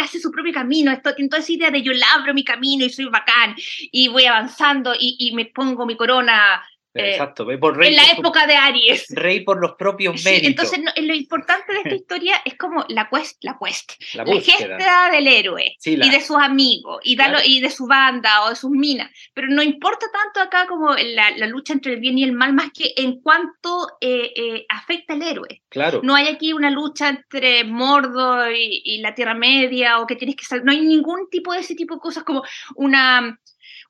hace 0.00 0.20
su 0.20 0.30
propio 0.30 0.52
camino. 0.52 0.92
Esto, 0.92 1.14
toda 1.14 1.38
esa 1.38 1.52
idea 1.52 1.70
de 1.70 1.82
yo 1.82 1.92
labro 1.92 2.34
mi 2.34 2.44
camino 2.44 2.84
y 2.84 2.90
soy 2.90 3.06
bacán 3.06 3.56
y 3.90 4.08
voy 4.08 4.26
avanzando 4.26 4.94
y, 4.94 5.16
y 5.18 5.34
me 5.34 5.46
pongo 5.46 5.86
mi 5.86 5.96
corona 5.96 6.62
eh, 6.96 7.10
Exacto, 7.12 7.46
por 7.60 7.76
rey 7.76 7.90
en 7.90 7.96
la 7.96 8.12
época 8.12 8.46
de 8.46 8.54
Aries. 8.54 9.06
Rey 9.10 9.40
por 9.40 9.60
los 9.60 9.72
propios 9.72 10.22
méritos. 10.24 10.72
entonces, 10.72 11.04
lo 11.04 11.14
importante 11.14 11.72
de 11.72 11.78
esta 11.78 11.94
historia 11.94 12.42
es 12.44 12.56
como 12.56 12.84
la 12.88 13.08
quest, 13.08 13.42
la 13.44 13.56
quest, 13.62 13.92
la, 14.14 14.24
gesta 14.24 15.10
del 15.10 15.26
héroe 15.26 15.76
y 15.84 16.10
de 16.10 16.20
sus 16.20 16.36
amigos 16.36 17.00
y, 17.04 17.16
y, 17.44 17.60
de 17.60 17.70
su 17.70 17.86
banda 17.86 18.44
o 18.44 18.50
de 18.50 18.56
sus 18.56 18.70
minas. 18.70 19.10
Pero 19.34 19.48
no 19.48 19.62
importa 19.62 20.06
tanto 20.12 20.40
acá 20.40 20.66
como 20.66 20.94
la, 20.94 21.30
lucha 21.46 21.72
entre 21.72 21.94
el 21.94 22.00
bien 22.00 22.18
y 22.18 22.24
el 22.24 22.32
mal, 22.32 22.52
más 22.52 22.70
que 22.72 22.92
en 22.96 23.20
cuanto 23.20 23.98
eh, 24.00 24.32
eh, 24.36 24.66
afecta 24.68 25.14
al 25.14 25.22
héroe. 25.22 25.62
Claro. 25.68 26.00
No 26.02 26.14
hay 26.14 26.28
aquí 26.28 26.52
una 26.52 26.70
lucha 26.70 27.08
entre 27.08 27.64
Mordo 27.64 28.50
y, 28.50 28.82
y 28.84 28.98
la 28.98 29.14
Tierra 29.14 29.34
Media 29.34 30.00
o 30.00 30.06
que 30.06 30.16
tienes 30.16 30.36
que 30.36 30.44
salir. 30.44 30.64
No 30.64 30.72
hay 30.72 30.80
ningún 30.80 31.28
tipo 31.30 31.52
de 31.52 31.60
ese 31.60 31.74
tipo 31.74 31.94
de 31.94 32.00
cosas 32.00 32.24
como 32.24 32.42
una 32.74 33.38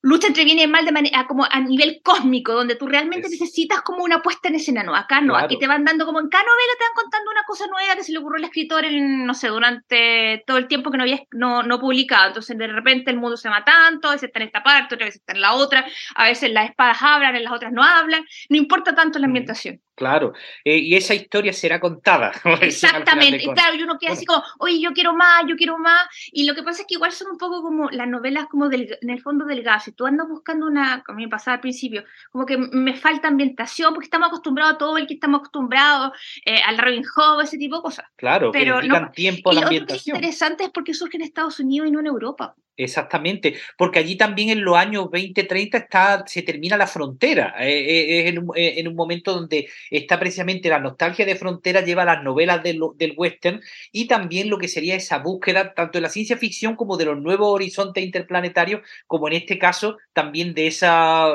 lucha 0.07 0.29
entre 0.29 0.45
bien 0.45 0.61
y 0.61 0.67
mal 0.69 0.85
de 0.85 0.93
manera 0.93 1.27
como 1.27 1.45
a 1.51 1.61
nivel 1.61 2.01
cósmico, 2.01 2.53
donde 2.53 2.77
tú 2.77 2.87
realmente 2.87 3.29
necesitas 3.29 3.83
como 3.83 4.05
una 4.05 4.23
puesta 4.23 4.49
en 4.49 4.55
escena, 4.55 4.85
no, 4.85 4.95
acá 4.95 5.21
no, 5.21 5.37
aquí 5.37 5.59
te 5.59 5.67
van 5.67 5.85
dando 5.85 6.07
como 6.07 6.21
en 6.21 6.29
cada 6.29 6.45
novela 6.45 6.73
te 6.79 6.85
van 6.85 6.95
contando 6.95 7.31
una 7.33 7.43
cosa 7.43 7.67
nueva 7.67 7.97
que 7.97 8.05
se 8.05 8.13
le 8.13 8.19
ocurrió 8.19 8.39
al 8.39 8.45
escritor 8.45 8.85
en, 8.85 9.27
no 9.27 9.35
sé, 9.35 9.49
durante 9.49 10.45
todo 10.47 10.59
el 10.59 10.69
tiempo 10.69 10.93
que 10.93 10.99
no 10.99 11.03
había 11.03 11.21
no, 11.33 11.65
no 11.65 11.81
publicado, 11.81 12.29
entonces 12.29 12.57
de 12.57 12.69
repente 12.69 13.11
el 13.11 13.17
mundo 13.17 13.37
se 13.37 13.49
llama 13.49 13.65
tanto, 13.65 14.09
a 14.09 14.13
veces 14.13 14.29
está 14.29 14.39
en 14.39 14.47
esta 14.47 14.63
parte, 14.63 14.95
otra 14.95 15.07
vez 15.07 15.17
está 15.17 15.33
en 15.33 15.41
la 15.41 15.55
otra, 15.55 15.85
a 16.15 16.25
veces 16.25 16.53
las 16.53 16.71
espadas 16.71 16.99
hablan, 17.01 17.35
en 17.35 17.43
las 17.43 17.53
otras 17.53 17.73
no 17.73 17.83
hablan, 17.83 18.25
no 18.49 18.57
importa 18.57 18.95
tanto 18.95 19.19
la 19.19 19.27
ambientación. 19.27 19.81
Claro, 19.97 20.35
eh, 20.63 20.77
y 20.77 20.95
esa 20.95 21.15
historia 21.15 21.55
será 21.55 21.81
contada. 21.81 22.31
Exactamente, 22.61 23.45
claro, 23.55 23.77
y 23.77 23.83
uno 23.83 23.99
queda 23.99 24.13
así 24.13 24.27
como, 24.27 24.45
oye, 24.59 24.79
yo 24.79 24.93
quiero 24.93 25.15
más, 25.15 25.45
yo 25.49 25.57
quiero 25.57 25.79
más, 25.79 26.07
y 26.33 26.45
lo 26.45 26.55
que 26.55 26.63
pasa 26.63 26.83
es 26.83 26.87
que 26.87 26.97
igual 26.97 27.13
son 27.13 27.31
un 27.31 27.39
poco 27.39 27.63
como 27.63 27.89
las 27.91 28.07
novelas 28.07 28.47
como 28.51 28.69
del, 28.69 28.99
en 29.01 29.09
el 29.11 29.23
fondo 29.23 29.47
del 29.47 29.63
gas, 29.63 29.85
si 29.85 29.93
tú 29.93 30.05
andas 30.05 30.29
buscando 30.29 30.67
una, 30.67 31.03
como 31.03 31.19
me 31.19 31.29
pasaba 31.29 31.55
al 31.55 31.61
principio, 31.61 32.05
como 32.31 32.45
que 32.45 32.59
me 32.59 32.95
falta 32.95 33.29
ambientación, 33.29 33.95
porque 33.95 34.05
estamos 34.05 34.29
acostumbrados 34.29 34.75
a 34.75 34.79
todo 34.79 34.99
el 34.99 35.07
que 35.07 35.15
estamos 35.15 35.39
acostumbrados 35.39 36.13
eh, 36.45 36.61
al 36.63 36.77
Robin 36.77 37.03
Hood, 37.03 37.43
ese 37.43 37.57
tipo 37.57 37.77
de 37.77 37.83
cosas. 37.83 38.05
Claro, 38.17 38.53
pero 38.53 38.81
que 38.81 38.89
no, 38.89 39.11
tiempo 39.13 39.51
a 39.51 39.55
la 39.55 39.61
ambientación. 39.63 40.17
Lo 40.17 40.21
que 40.21 40.27
es 40.27 40.37
interesante 40.37 40.65
es 40.65 40.71
porque 40.71 40.93
surge 40.93 41.17
en 41.17 41.23
Estados 41.23 41.59
Unidos 41.59 41.89
y 41.89 41.91
no 41.91 42.01
en 42.01 42.07
Europa. 42.07 42.55
Exactamente, 42.79 43.57
porque 43.79 44.01
allí 44.01 44.17
también 44.17 44.51
en 44.51 44.63
los 44.63 44.77
años 44.77 45.11
20, 45.11 45.45
30 45.45 45.79
está, 45.79 46.25
se 46.27 46.43
termina 46.43 46.77
la 46.77 46.87
frontera. 46.87 47.55
Eh, 47.61 47.71
eh, 47.71 48.21
es 48.21 48.27
en, 48.27 48.39
un, 48.41 48.57
eh, 48.57 48.75
en, 48.77 48.89
un, 48.89 48.95
momento 48.95 49.33
donde 49.33 49.69
está 49.91 50.19
precisamente 50.19 50.69
la 50.69 50.79
nostalgia 50.79 51.25
de 51.25 51.37
frontera, 51.37 51.81
lleva 51.81 52.05
las 52.05 52.23
novelas 52.23 52.63
del, 52.63 52.81
del 52.97 53.15
western 53.17 53.63
y 53.93 54.07
también 54.07 54.51
lo 54.51 54.59
que 54.59 54.69
sería 54.69 54.95
esa 54.95 55.19
búsqueda 55.19 55.73
tanto 55.73 55.97
de 55.97 56.03
la 56.03 56.11
ciencia 56.11 56.37
ficción 56.37 56.77
como 56.77 56.99
de 56.99 57.07
los 57.07 57.19
nuevos 57.19 57.49
horizontes 57.49 58.05
interplanetarios, 58.05 58.83
como 59.07 59.29
en 59.29 59.35
este 59.35 59.59
caso 59.59 59.97
también 60.13 60.53
de 60.53 60.67
ese 60.67 60.87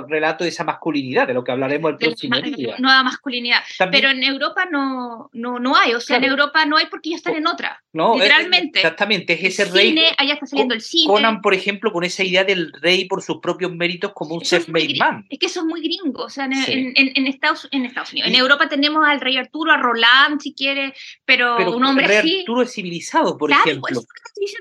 relato 0.08 0.44
de 0.44 0.52
esa 0.52 0.64
masculinidad, 0.64 1.28
de 1.28 1.34
lo 1.34 1.44
que 1.44 1.52
hablaremos 1.52 1.92
el 1.92 1.98
próximo 1.98 2.40
día. 2.40 2.76
Nueva 2.78 3.04
masculinidad. 3.04 3.62
Pero 3.92 4.10
en 4.10 4.24
Europa 4.24 4.66
no, 4.70 5.32
no, 5.34 5.58
no 5.58 5.76
hay, 5.76 5.94
o 5.94 6.00
sea, 6.00 6.18
en 6.18 6.26
Europa 6.26 6.66
no 6.66 6.78
hay 6.78 6.86
porque 6.86 7.10
ya 7.10 7.16
están 7.16 7.36
en 7.36 7.48
otra. 7.48 7.82
No, 7.94 8.14
literalmente. 8.14 8.80
exactamente, 8.80 9.34
es 9.34 9.60
ese 9.60 9.66
rey. 9.66 9.90
Cine, 9.90 10.16
allá 10.18 10.34
está 10.36 10.46
saliendo 10.46 10.76
el 10.76 10.82
cine 10.82 11.31
Por 11.40 11.54
ejemplo, 11.54 11.94
con 11.94 12.04
esa 12.04 12.24
idea 12.24 12.44
del 12.44 12.74
rey 12.82 13.06
por 13.06 13.22
sus 13.22 13.38
propios 13.38 13.74
méritos 13.74 14.12
como 14.14 14.36
un 14.36 14.42
self-made 14.42 14.98
man. 14.98 15.26
Es 15.30 15.40
que 15.40 15.46
eso 15.46 15.62
es 15.62 15.66
muy 15.66 15.82
gringo. 15.82 16.24
O 16.24 16.30
sea, 16.30 16.46
en, 16.46 17.28
Estados, 17.28 17.68
en 17.72 17.86
Estados 17.86 18.12
Unidos. 18.12 18.30
En 18.30 18.36
Europa 18.36 18.68
tenemos 18.68 19.06
al 19.08 19.22
rey 19.22 19.38
Arturo, 19.38 19.72
a 19.72 19.78
Roland, 19.78 20.42
si 20.42 20.54
quiere, 20.54 20.94
pero, 21.26 21.56
un 21.76 21.86
hombre 21.86 22.06
el 22.06 22.24
rey 22.24 22.40
Arturo 22.40 22.64
es 22.64 22.74
civilizado, 22.74 23.38
por 23.38 23.52
ejemplo. 23.52 24.02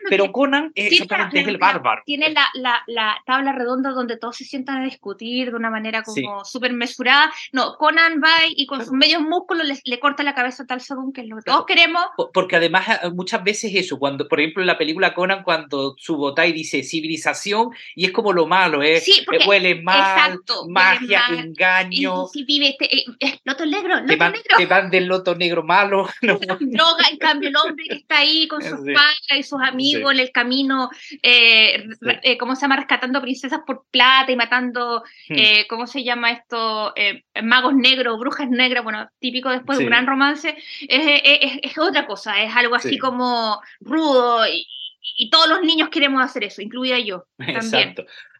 pero 0.09 0.31
Conan 0.31 0.71
es, 0.75 0.93
exactamente 0.93 1.41
es 1.41 1.49
el 1.49 1.59
bárbaro. 1.59 2.03
Tiene 2.05 2.31
la, 2.31 2.47
la, 2.55 2.83
la, 2.87 3.17
tabla 3.27 3.53
redonda 3.53 3.91
donde 3.91 4.17
todos 4.19 4.37
se 4.37 4.45
sientan 4.45 4.83
a 4.83 4.85
discutir 4.85 5.51
de 5.51 5.57
una 5.57 5.71
manera 5.71 6.03
como 6.03 6.45
súper 6.45 6.73
mesurada. 6.73 7.33
No, 7.53 7.77
Conan 7.79 8.21
va 8.23 8.47
y 8.49 8.67
con 8.67 8.85
sus 8.85 8.93
medios 8.93 9.23
músculos 9.23 9.67
le, 9.67 9.79
le 9.85 10.01
corta 10.01 10.23
la 10.23 10.35
cabeza 10.35 10.63
a 10.63 10.67
tal 10.67 10.81
según 10.81 11.13
que 11.13 11.23
es 11.23 11.29
lo 11.29 11.37
que 11.37 11.43
todos 11.43 11.67
queremos. 11.67 12.05
Porque 12.33 12.57
además 12.57 12.89
eh, 12.89 13.11
muchas 13.11 13.43
veces 13.43 13.73
eso, 13.75 13.99
cuando, 13.99 14.29
por 14.29 14.41
ejemplo, 14.41 14.63
en 14.63 14.67
la 14.67 14.79
película 14.79 15.15
Conan, 15.15 15.43
cuando 15.43 15.95
Subotai 15.99 16.53
dice 16.61 16.83
civilización 16.83 17.71
y 17.95 18.07
es 18.07 18.13
como 18.13 18.33
lo 18.33 18.47
malo, 18.47 18.83
¿eh? 18.83 19.01
Sí, 19.01 19.23
porque, 19.25 19.45
huele 19.47 19.83
mal, 19.83 20.39
magia, 20.69 21.23
engaño. 21.31 22.27
Y, 22.35 22.45
vive 22.45 22.69
este, 22.71 22.97
eh, 22.97 23.39
loto 23.45 23.67
negro, 23.67 24.01
loto 24.01 24.17
van, 24.17 24.33
negro. 24.33 24.57
Te 24.57 24.67
van 24.67 24.91
del 24.91 25.07
loto 25.07 25.35
negro 25.35 25.63
malo. 25.63 26.09
No. 26.23 26.39
Droga, 26.39 27.09
en 27.11 27.19
cambio, 27.19 27.49
el 27.49 27.57
hombre 27.57 27.85
que 27.89 27.97
está 27.97 28.19
ahí 28.19 28.47
con 28.47 28.63
sus 28.63 28.79
padres 28.79 29.39
y 29.39 29.43
sus 29.43 29.61
amigos 29.61 30.13
en 30.13 30.21
el 30.21 30.31
camino, 30.31 30.91
eh, 31.23 31.85
eh, 32.23 32.39
¿cómo 32.39 32.55
se 32.55 32.63
llama? 32.63 32.77
Rescatando 32.77 33.21
princesas 33.21 33.61
por 33.67 33.85
plata 33.91 34.31
y 34.31 34.37
matando, 34.37 35.03
hmm. 35.29 35.37
¿cómo 35.69 35.87
se 35.87 36.05
llama 36.05 36.31
esto? 36.31 36.95
magos 37.43 37.75
negros, 37.75 38.19
brujas 38.19 38.49
negras, 38.49 38.85
bueno, 38.85 39.09
típico 39.19 39.51
después 39.51 39.79
de 39.79 39.85
un 39.85 39.91
gran 39.91 40.07
romance, 40.07 40.57
es, 40.89 41.21
es, 41.25 41.59
es, 41.63 41.79
otra 41.79 42.07
cosa, 42.07 42.41
es 42.43 42.55
algo 42.55 42.75
así 42.75 42.99
como 42.99 43.61
rudo 43.81 44.47
y, 44.47 44.67
y 45.17 45.31
todos 45.31 45.49
los 45.49 45.63
niños 45.63 45.89
queremos 45.89 46.23
hacer 46.23 46.45
eso, 46.45 46.63
incluida 46.63 46.99
yo. 46.99 47.27
También. 47.39 47.95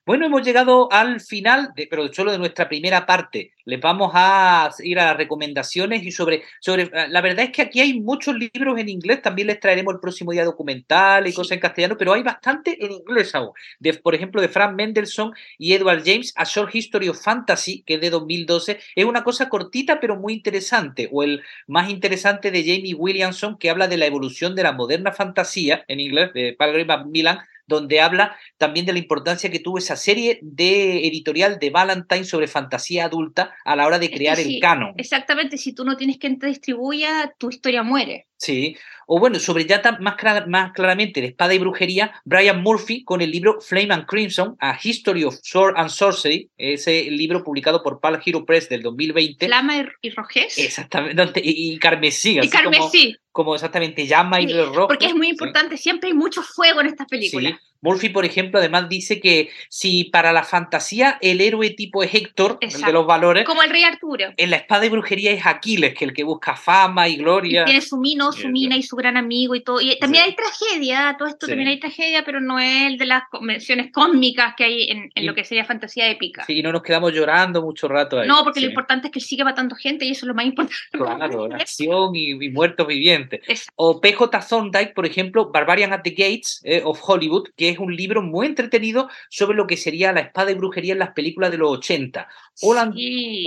Bueno, 0.07 0.25
hemos 0.27 0.43
llegado 0.43 0.91
al 0.91 1.21
final, 1.21 1.73
de, 1.77 1.87
pero 1.87 2.11
solo 2.13 2.33
de 2.33 2.39
nuestra 2.39 2.69
primera 2.69 3.05
parte. 3.05 3.53
Les 3.67 3.79
vamos 3.81 4.11
a 4.15 4.71
ir 4.83 4.99
a 4.99 5.05
las 5.05 5.17
recomendaciones 5.17 6.03
y 6.03 6.11
sobre, 6.11 6.43
sobre. 6.59 6.85
Eh, 6.85 7.09
la 7.11 7.21
verdad 7.21 7.45
es 7.45 7.53
que 7.53 7.63
aquí 7.63 7.81
hay 7.81 8.01
muchos 8.01 8.35
libros 8.35 8.79
en 8.79 8.89
inglés. 8.89 9.21
También 9.21 9.49
les 9.49 9.61
traeremos 9.61 9.93
el 9.95 10.01
próximo 10.01 10.33
día 10.33 10.45
documental 10.45 11.27
y 11.27 11.35
cosas 11.35 11.53
en 11.53 11.61
castellano, 11.61 11.97
pero 11.99 12.15
hay 12.15 12.23
bastante 12.23 12.83
en 12.83 12.93
inglés 12.93 13.35
aún. 13.35 13.51
De, 13.79 13.93
por 13.95 14.15
ejemplo, 14.15 14.41
de 14.41 14.49
Frank 14.49 14.75
Mendelssohn 14.75 15.33
y 15.59 15.75
Edward 15.75 16.03
James, 16.05 16.33
A 16.35 16.45
Short 16.45 16.75
History 16.75 17.11
of 17.11 17.23
Fantasy, 17.23 17.83
que 17.87 17.95
es 17.95 18.01
de 18.01 18.11
2012. 18.11 18.81
Es 18.97 19.05
una 19.05 19.23
cosa 19.23 19.51
cortita, 19.51 20.01
pero 20.01 20.17
muy 20.17 20.33
interesante. 20.33 21.11
O 21.13 21.23
el 21.23 21.43
más 21.67 21.91
interesante 21.91 22.51
de 22.51 22.63
Jamie 22.63 22.95
Williamson, 22.95 23.59
que 23.59 23.69
habla 23.69 23.87
de 23.87 23.99
la 23.99 24.07
evolución 24.07 24.55
de 24.55 24.63
la 24.63 24.73
moderna 24.73 25.13
fantasía, 25.13 25.85
en 25.89 26.01
inglés, 26.01 26.33
de 26.33 26.55
Palgrave 26.59 26.87
Macmillan, 26.87 27.41
donde 27.71 28.01
habla 28.01 28.37
también 28.59 28.85
de 28.85 28.93
la 28.93 28.99
importancia 28.99 29.51
que 29.51 29.61
tuvo 29.61 29.79
esa 29.79 29.97
serie 29.97 30.39
de 30.43 31.07
editorial 31.07 31.59
de 31.59 31.71
Valentine 31.71 32.25
sobre 32.25 32.49
fantasía 32.49 33.07
adulta 33.07 33.55
a 33.65 33.77
la 33.77 33.87
hora 33.87 33.99
de 33.99 34.11
crear 34.11 34.39
el 34.39 34.59
canon. 34.61 34.93
Exactamente, 34.99 35.57
si 35.57 35.73
tú 35.73 35.85
no 35.85 35.97
tienes 35.97 36.19
quien 36.19 36.39
te 36.39 36.49
distribuya, 36.49 37.33
tu 37.39 37.49
historia 37.49 37.83
muere. 37.83 38.27
Sí, 38.37 38.75
o 39.07 39.19
bueno, 39.19 39.39
sobre 39.39 39.67
ya 39.67 39.83
más, 40.01 40.17
más 40.47 40.73
claramente 40.73 41.21
de 41.21 41.27
espada 41.27 41.53
y 41.53 41.59
brujería, 41.59 42.13
Brian 42.25 42.63
Murphy 42.63 43.05
con 43.05 43.21
el 43.21 43.31
libro 43.31 43.61
Flame 43.61 43.93
and 43.93 44.07
Crimson, 44.07 44.57
A 44.61 44.79
History 44.83 45.25
of 45.25 45.37
Sword 45.43 45.75
and 45.77 45.91
Sorcery, 45.91 46.49
ese 46.57 47.11
libro 47.11 47.45
publicado 47.45 47.83
por 47.83 48.01
Pal 48.01 48.23
Hero 48.25 48.47
Press 48.47 48.71
del 48.71 48.83
2020. 48.83 49.47
Flama 49.47 49.87
y 50.01 50.11
rojez. 50.11 50.57
Exactamente, 50.57 51.41
y, 51.45 51.79
carmesí. 51.79 52.39
Y 52.41 52.49
carmesí. 52.49 53.13
Como, 53.13 53.21
exactamente 53.55 54.07
llama 54.07 54.41
y 54.41 54.53
rojo. 54.53 54.89
Porque 54.89 55.07
es 55.07 55.15
muy 55.15 55.29
importante, 55.29 55.77
siempre 55.77 56.09
hay 56.09 56.15
mucho 56.15 56.43
fuego 56.43 56.81
en 56.81 56.89
estas 56.89 57.07
películas. 57.07 57.55
Murphy, 57.83 58.11
por 58.11 58.25
ejemplo, 58.25 58.59
además 58.59 58.89
dice 58.89 59.21
que 59.21 59.51
si 59.69 60.05
para 60.05 60.33
la 60.33 60.43
fantasía 60.43 61.19
el 61.23 61.41
héroe 61.41 61.71
tipo 61.71 62.03
es 62.03 62.15
Héctor, 62.15 62.59
el 62.61 62.73
de 62.73 62.93
los 62.93 63.07
valores. 63.07 63.45
Como 63.45 63.63
el 63.63 63.71
rey 63.71 63.85
Arturo. 63.85 64.27
En 64.37 64.51
la 64.51 64.57
espada 64.57 64.85
y 64.85 64.91
brujería 64.91 65.31
es 65.33 65.47
Aquiles, 65.47 65.95
que 65.95 66.05
el 66.05 66.13
que 66.13 66.23
busca 66.23 66.57
fama 66.57 67.09
y 67.09 67.17
gloria. 67.17 67.63
Y 67.63 67.65
tiene 67.65 67.81
su 67.81 67.97
mino, 67.97 68.33
su 68.33 68.49
mina 68.49 68.77
y 68.77 68.83
su 68.83 68.97
gran 68.97 69.17
amigo 69.17 69.55
y 69.55 69.63
todo. 69.63 69.81
Y 69.81 69.99
también 69.99 70.25
hay 70.25 70.37
tragedia, 70.37 71.17
todo 71.19 71.29
esto 71.29 71.47
también 71.47 71.69
hay 71.69 71.81
tragedia, 71.81 72.23
pero 72.25 72.41
no 72.41 72.59
es 72.59 72.83
el 72.83 72.99
de 72.99 73.07
las 73.07 73.23
convenciones 73.31 73.91
cósmicas 73.93 74.55
que 74.57 74.65
hay 74.65 75.11
en, 75.15 75.27
lo 75.27 75.35
que 75.35 75.45
sería 75.45 75.65
fantasía 75.65 76.09
épica. 76.11 76.45
Sí, 76.45 76.59
y 76.59 76.63
no 76.63 76.73
nos 76.73 76.83
quedamos 76.83 77.13
llorando 77.13 77.63
mucho 77.63 77.89
rato 77.89 78.21
ahí. 78.21 78.29
No, 78.29 78.45
porque 78.45 78.61
lo 78.61 78.67
importante 78.67 79.09
es 79.09 79.13
que 79.13 79.21
sigue 79.21 79.45
matando 79.45 79.75
gente 79.75 80.05
y 80.05 80.11
eso 80.11 80.27
es 80.27 80.29
lo 80.29 80.35
más 80.35 80.45
importante. 80.45 80.77
Claro, 80.93 81.45
acción 81.55 82.15
y, 82.15 82.51
muertos 82.51 82.87
vivientes. 82.87 83.69
O 83.77 84.01
PJ 84.01 84.41
Thorndike, 84.41 84.93
por 84.93 85.07
ejemplo, 85.07 85.51
Barbarian 85.51 85.93
at 85.93 86.03
the 86.03 86.11
Gates 86.11 86.61
eh, 86.65 86.83
of 86.85 87.01
Hollywood, 87.03 87.49
que 87.57 87.70
es 87.71 87.79
un 87.79 87.95
libro 87.95 88.23
muy 88.23 88.47
entretenido 88.47 89.09
sobre 89.29 89.57
lo 89.57 89.67
que 89.67 89.77
sería 89.77 90.13
la 90.13 90.21
espada 90.21 90.51
y 90.51 90.55
brujería 90.55 90.93
en 90.93 90.99
las 90.99 91.13
películas 91.13 91.51
de 91.51 91.59
los 91.59 91.71
80. 91.71 92.29
O 92.63 92.75
la, 92.75 92.93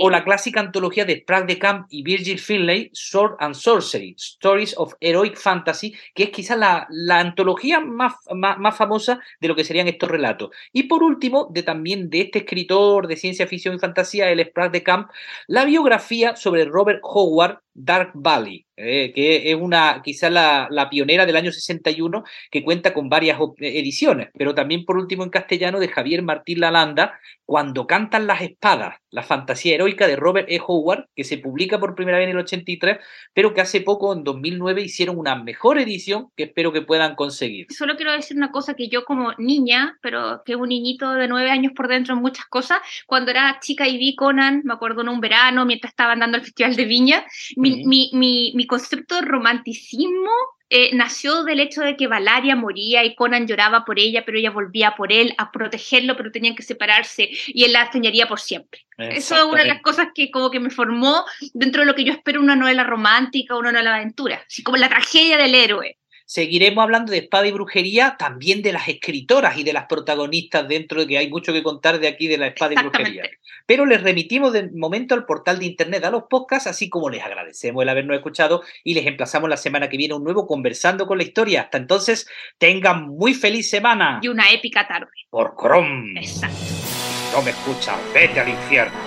o 0.00 0.10
la 0.10 0.24
clásica 0.24 0.60
antología 0.60 1.04
de 1.04 1.22
Prague 1.24 1.46
de 1.46 1.58
Camp 1.58 1.86
y 1.90 2.02
Virgil 2.02 2.38
Finlay, 2.38 2.90
Sword 2.92 3.36
and 3.38 3.54
Sorcery, 3.54 4.16
Stories 4.18 4.74
of 4.76 4.94
Heroic 5.00 5.36
Fantasy, 5.36 5.94
que 6.14 6.24
es 6.24 6.30
quizás 6.30 6.58
la, 6.58 6.86
la 6.90 7.20
antología 7.20 7.80
más, 7.80 8.14
más, 8.34 8.76
famosa 8.76 9.20
de 9.40 9.48
lo 9.48 9.54
que 9.54 9.64
serían 9.64 9.88
estos 9.88 10.10
relatos. 10.10 10.50
Y 10.72 10.84
por 10.84 11.02
último, 11.02 11.48
de 11.52 11.62
también 11.62 12.10
de 12.10 12.22
este 12.22 12.40
escritor 12.40 13.06
de 13.06 13.16
ciencia 13.16 13.46
ficción 13.46 13.74
y 13.76 13.78
fantasía, 13.78 14.30
el 14.30 14.44
Sprague 14.44 14.70
de 14.70 14.82
Camp, 14.82 15.10
la 15.46 15.64
biografía 15.64 16.36
sobre 16.36 16.64
Robert 16.64 17.00
Howard, 17.02 17.63
Dark 17.74 18.12
Valley, 18.14 18.66
eh, 18.76 19.12
que 19.12 19.50
es 19.50 19.56
una 19.56 20.00
quizá 20.02 20.30
la, 20.30 20.68
la, 20.70 20.88
pionera 20.88 21.26
del 21.26 21.36
año 21.36 21.52
61 21.52 22.24
que 22.50 22.64
cuenta 22.64 22.94
con 22.94 23.08
varias 23.08 23.38
ediciones, 23.58 24.28
pero 24.36 24.54
también 24.54 24.84
por 24.84 24.96
último 24.96 25.24
en 25.24 25.30
castellano 25.30 25.80
de 25.80 25.88
Javier 25.88 26.22
Martín 26.22 26.60
Lalanda, 26.60 27.18
Cuando 27.46 27.86
cantan 27.86 28.26
las 28.26 28.40
espadas, 28.40 28.96
la 29.10 29.22
fantasía 29.22 29.74
heroica 29.74 30.06
de 30.06 30.16
Robert 30.16 30.48
E. 30.50 30.60
Howard, 30.66 31.08
que 31.14 31.24
se 31.24 31.36
publica 31.36 31.78
por 31.78 31.94
primera 31.94 32.16
vez 32.16 32.24
en 32.24 32.30
el 32.30 32.38
83, 32.38 32.98
pero 33.34 33.52
que 33.52 33.60
hace 33.60 33.82
poco, 33.82 34.14
en 34.14 34.24
2009, 34.24 34.80
hicieron 34.80 35.18
una 35.18 35.36
mejor 35.36 35.78
edición 35.78 36.28
que 36.36 36.44
espero 36.44 36.72
que 36.72 36.80
puedan 36.80 37.14
conseguir. 37.14 37.66
Solo 37.68 37.96
quiero 37.96 38.12
decir 38.12 38.36
una 38.36 38.50
cosa 38.50 38.72
que 38.74 38.88
yo 38.88 39.04
como 39.04 39.32
niña, 39.36 39.98
pero 40.00 40.42
que 40.44 40.56
un 40.56 40.70
niñito 40.70 41.12
de 41.12 41.28
nueve 41.28 41.50
años 41.50 41.72
por 41.76 41.86
dentro 41.86 42.14
en 42.14 42.22
muchas 42.22 42.46
cosas, 42.46 42.78
cuando 43.06 43.30
era 43.30 43.58
chica 43.60 43.86
y 43.86 43.98
vi 43.98 44.16
Conan, 44.16 44.62
me 44.64 44.72
acuerdo 44.72 45.02
en 45.02 45.10
un 45.10 45.20
verano, 45.20 45.66
mientras 45.66 45.92
estaban 45.92 46.20
dando 46.20 46.38
el 46.38 46.44
Festival 46.44 46.76
de 46.76 46.84
Viña, 46.86 47.24
mi, 47.70 48.10
mi, 48.12 48.52
mi, 48.54 48.66
concepto 48.66 49.16
de 49.16 49.22
romanticismo 49.22 50.30
eh, 50.70 50.94
nació 50.94 51.44
del 51.44 51.60
hecho 51.60 51.82
de 51.82 51.96
que 51.96 52.06
Valaria 52.06 52.56
moría 52.56 53.04
y 53.04 53.14
Conan 53.14 53.46
lloraba 53.46 53.84
por 53.84 53.98
ella, 53.98 54.24
pero 54.24 54.38
ella 54.38 54.50
volvía 54.50 54.94
por 54.96 55.12
él 55.12 55.34
a 55.38 55.52
protegerlo, 55.52 56.16
pero 56.16 56.32
tenían 56.32 56.54
que 56.54 56.62
separarse 56.62 57.28
y 57.46 57.64
él 57.64 57.72
la 57.72 57.82
extrañaría 57.82 58.26
por 58.26 58.40
siempre. 58.40 58.80
Eso 58.96 59.36
es 59.36 59.44
una 59.44 59.62
de 59.62 59.68
las 59.68 59.82
cosas 59.82 60.08
que 60.14 60.30
como 60.30 60.50
que 60.50 60.60
me 60.60 60.70
formó 60.70 61.24
dentro 61.52 61.82
de 61.82 61.86
lo 61.86 61.94
que 61.94 62.04
yo 62.04 62.12
espero 62.12 62.40
una 62.40 62.56
novela 62.56 62.84
romántica, 62.84 63.56
una 63.56 63.72
novela 63.72 63.90
de 63.90 63.96
aventura, 63.96 64.44
así 64.46 64.62
como 64.62 64.76
la 64.76 64.88
tragedia 64.88 65.36
del 65.36 65.54
héroe. 65.54 65.98
Seguiremos 66.34 66.82
hablando 66.82 67.12
de 67.12 67.18
espada 67.18 67.46
y 67.46 67.52
brujería, 67.52 68.16
también 68.18 68.60
de 68.60 68.72
las 68.72 68.88
escritoras 68.88 69.56
y 69.56 69.62
de 69.62 69.72
las 69.72 69.86
protagonistas 69.86 70.66
dentro 70.66 70.98
de 70.98 71.06
que 71.06 71.16
hay 71.16 71.30
mucho 71.30 71.52
que 71.52 71.62
contar 71.62 72.00
de 72.00 72.08
aquí 72.08 72.26
de 72.26 72.38
la 72.38 72.48
espada 72.48 72.72
y 72.72 72.76
brujería. 72.82 73.30
Pero 73.66 73.86
les 73.86 74.02
remitimos 74.02 74.52
de 74.52 74.68
momento 74.72 75.14
al 75.14 75.26
portal 75.26 75.60
de 75.60 75.66
internet 75.66 76.04
a 76.04 76.10
los 76.10 76.24
podcasts, 76.28 76.66
así 76.66 76.88
como 76.90 77.08
les 77.08 77.22
agradecemos 77.22 77.84
el 77.84 77.88
habernos 77.88 78.16
escuchado 78.16 78.64
y 78.82 78.94
les 78.94 79.06
emplazamos 79.06 79.48
la 79.48 79.56
semana 79.56 79.88
que 79.88 79.96
viene 79.96 80.14
un 80.14 80.24
nuevo 80.24 80.48
conversando 80.48 81.06
con 81.06 81.18
la 81.18 81.22
historia. 81.22 81.60
Hasta 81.60 81.78
entonces, 81.78 82.28
tengan 82.58 83.10
muy 83.10 83.32
feliz 83.34 83.70
semana. 83.70 84.18
Y 84.20 84.26
una 84.26 84.50
épica 84.50 84.88
tarde. 84.88 85.12
Por 85.30 85.54
Chrome. 85.54 86.18
Exacto. 86.18 86.56
No 87.32 87.42
me 87.42 87.50
escuchas, 87.52 87.96
vete 88.12 88.40
al 88.40 88.48
infierno. 88.48 88.98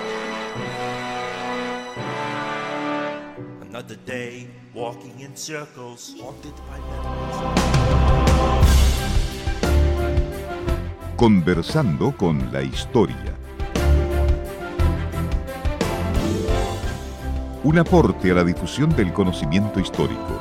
Another 3.69 3.97
day 4.05 4.47
walking 4.77 5.19
in 5.19 5.35
circles, 5.35 6.15
haunted 6.21 6.53
by 6.69 6.79
Conversando 11.15 12.15
con 12.15 12.51
la 12.51 12.61
historia. 12.61 13.35
Un 17.63 17.79
aporte 17.79 18.29
a 18.29 18.35
la 18.35 18.43
difusión 18.43 18.95
del 18.95 19.11
conocimiento 19.11 19.79
histórico. 19.79 20.39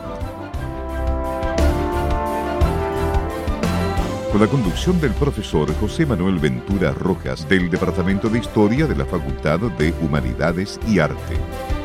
Con 4.31 4.40
la 4.42 4.49
conducción 4.49 5.01
del 5.01 5.12
profesor 5.12 5.75
José 5.81 6.05
Manuel 6.05 6.38
Ventura 6.38 6.92
Rojas 6.92 7.49
del 7.49 7.70
Departamento 7.70 8.29
de 8.29 8.40
Historia 8.40 8.87
de 8.87 8.96
la 8.96 9.07
Facultad 9.07 9.61
de 9.61 9.94
Humanidades 10.03 10.79
y 10.87 10.99
Arte. 10.99 11.76